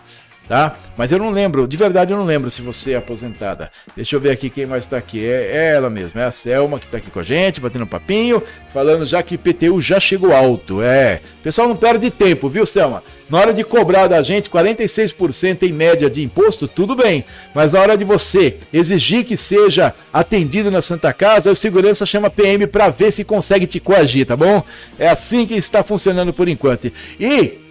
[0.48, 0.78] tá?
[0.96, 3.72] Mas eu não lembro, de verdade eu não lembro se você é aposentada.
[3.96, 5.26] Deixa eu ver aqui quem mais está aqui.
[5.26, 8.42] É, é, ela mesma, é a Selma que está aqui com a gente, batendo papinho,
[8.70, 10.82] falando já que IPTU já chegou alto.
[10.82, 13.04] É, pessoal não perde tempo, viu, Selma?
[13.30, 17.26] Na hora de cobrar da gente 46% em média de imposto, tudo bem.
[17.54, 22.30] Mas na hora de você exigir que seja atendido na Santa Casa, o segurança chama
[22.30, 24.64] PM para ver se consegue te coagir, tá bom?
[24.98, 26.92] É assim que está funcionando por enquanto.
[27.20, 27.67] E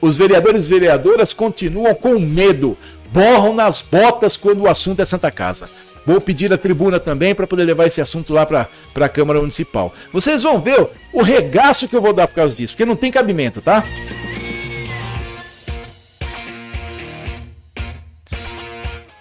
[0.00, 2.76] os vereadores e vereadoras continuam com medo,
[3.12, 5.68] borram nas botas quando o assunto é Santa Casa.
[6.06, 8.68] Vou pedir a tribuna também para poder levar esse assunto lá para
[8.98, 9.92] a Câmara Municipal.
[10.12, 13.10] Vocês vão ver o regaço que eu vou dar por causa disso, porque não tem
[13.10, 13.84] cabimento, tá?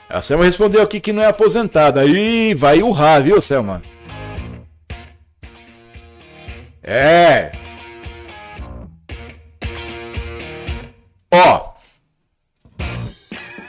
[0.10, 2.06] A Selma respondeu aqui que não é aposentada.
[2.06, 3.84] Ih, vai urrar, viu, Selma?
[6.82, 7.52] É,
[11.38, 11.74] Ó.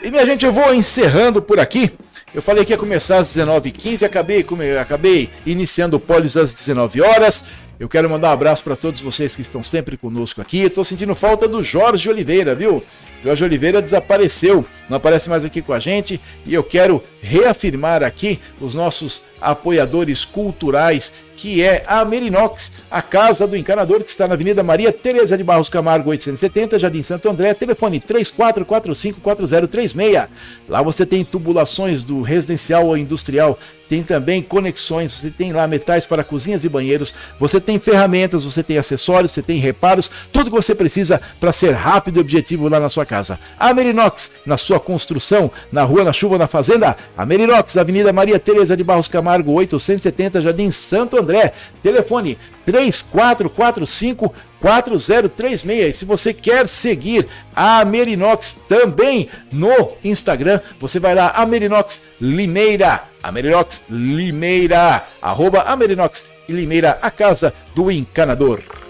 [0.02, 1.92] E minha gente, eu vou encerrando por aqui.
[2.32, 4.46] Eu falei que ia começar às 19h15, acabei,
[4.80, 7.44] acabei iniciando o Polis às 19 horas.
[7.78, 10.62] Eu quero mandar um abraço para todos vocês que estão sempre conosco aqui.
[10.62, 12.82] Estou sentindo falta do Jorge Oliveira, viu?
[13.22, 18.40] Jorge Oliveira desapareceu, não aparece mais aqui com a gente e eu quero reafirmar aqui
[18.60, 24.34] os nossos apoiadores culturais, que é a Merinox, a casa do encanador que está na
[24.34, 30.28] Avenida Maria Tereza de Barros Camargo 870, Jardim Santo André, telefone 34454036.
[30.68, 33.56] Lá você tem tubulações do residencial ou industrial,
[33.88, 38.60] tem também conexões, você tem lá metais para cozinhas e banheiros, você tem ferramentas, você
[38.62, 42.80] tem acessórios, você tem reparos, tudo que você precisa para ser rápido e objetivo lá
[42.80, 43.40] na sua casa.
[43.58, 48.38] A Merinox, na sua construção, na rua, na chuva, na fazenda, a Merinox, Avenida Maria
[48.38, 51.52] Tereza de Barros Camargo 870, Jardim Santo André,
[51.82, 55.96] telefone 3445 4036.
[55.96, 63.04] E se você quer seguir a Merinox também no Instagram, você vai lá, Amerinox Limeira,
[63.22, 68.87] Amerinox Limeira, arroba Amerinox Limeira, a casa do encanador.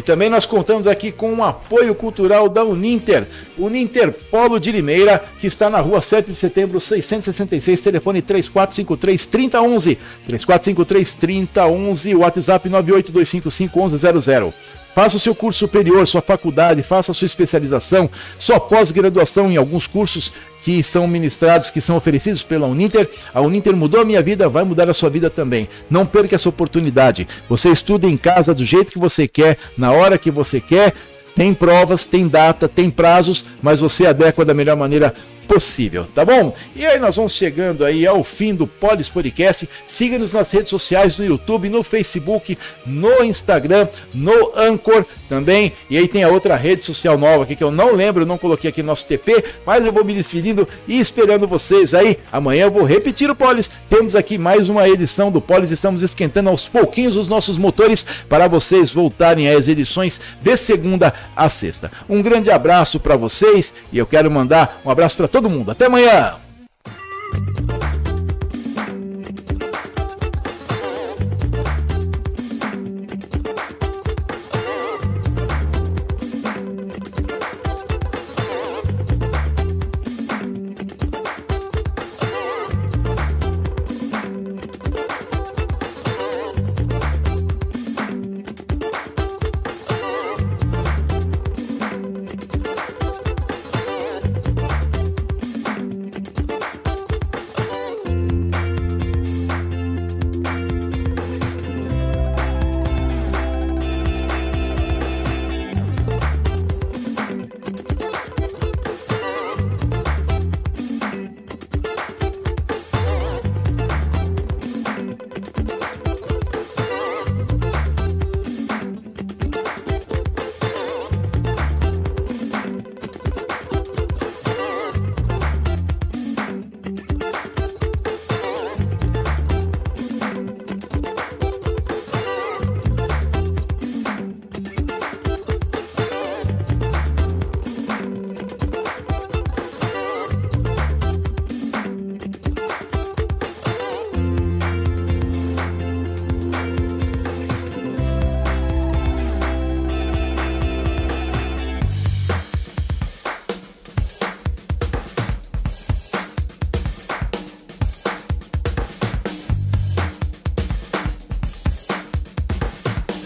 [0.00, 3.26] E também nós contamos aqui com o apoio cultural da Uninter,
[3.58, 12.16] Uninter Polo de Limeira, que está na rua 7 de setembro, 666, telefone 3453-3011, 3453-3011,
[12.16, 14.54] WhatsApp 982551100.
[14.94, 19.86] Faça o seu curso superior, sua faculdade, faça a sua especialização, sua pós-graduação em alguns
[19.86, 20.32] cursos
[20.62, 23.08] que são ministrados, que são oferecidos pela Uninter.
[23.32, 25.68] A Uninter mudou a minha vida, vai mudar a sua vida também.
[25.88, 27.26] Não perca essa oportunidade.
[27.48, 30.94] Você estuda em casa do jeito que você quer, na hora que você quer.
[31.34, 35.14] Tem provas, tem data, tem prazos, mas você adequa da melhor maneira
[35.48, 36.54] possível, tá bom?
[36.76, 39.68] E aí nós vamos chegando aí ao fim do Polis Podcast.
[39.86, 45.72] Siga-nos nas redes sociais, no YouTube, no Facebook, no Instagram, no Anchor também.
[45.90, 48.70] E aí tem a outra rede social nova aqui que eu não lembro, não coloquei
[48.70, 52.18] aqui no nosso TP, mas eu vou me despedindo e esperando vocês aí.
[52.30, 53.68] Amanhã eu vou repetir o Polis.
[53.88, 55.72] Temos aqui mais uma edição do Polis.
[55.72, 61.48] Estamos esquentando aos pouquinhos os nossos motores para vocês voltarem às edições de segunda a
[61.48, 61.90] sexta.
[62.08, 65.70] Um grande abraço para vocês e eu quero mandar um abraço para todos todo mundo.
[65.70, 66.34] Até amanhã!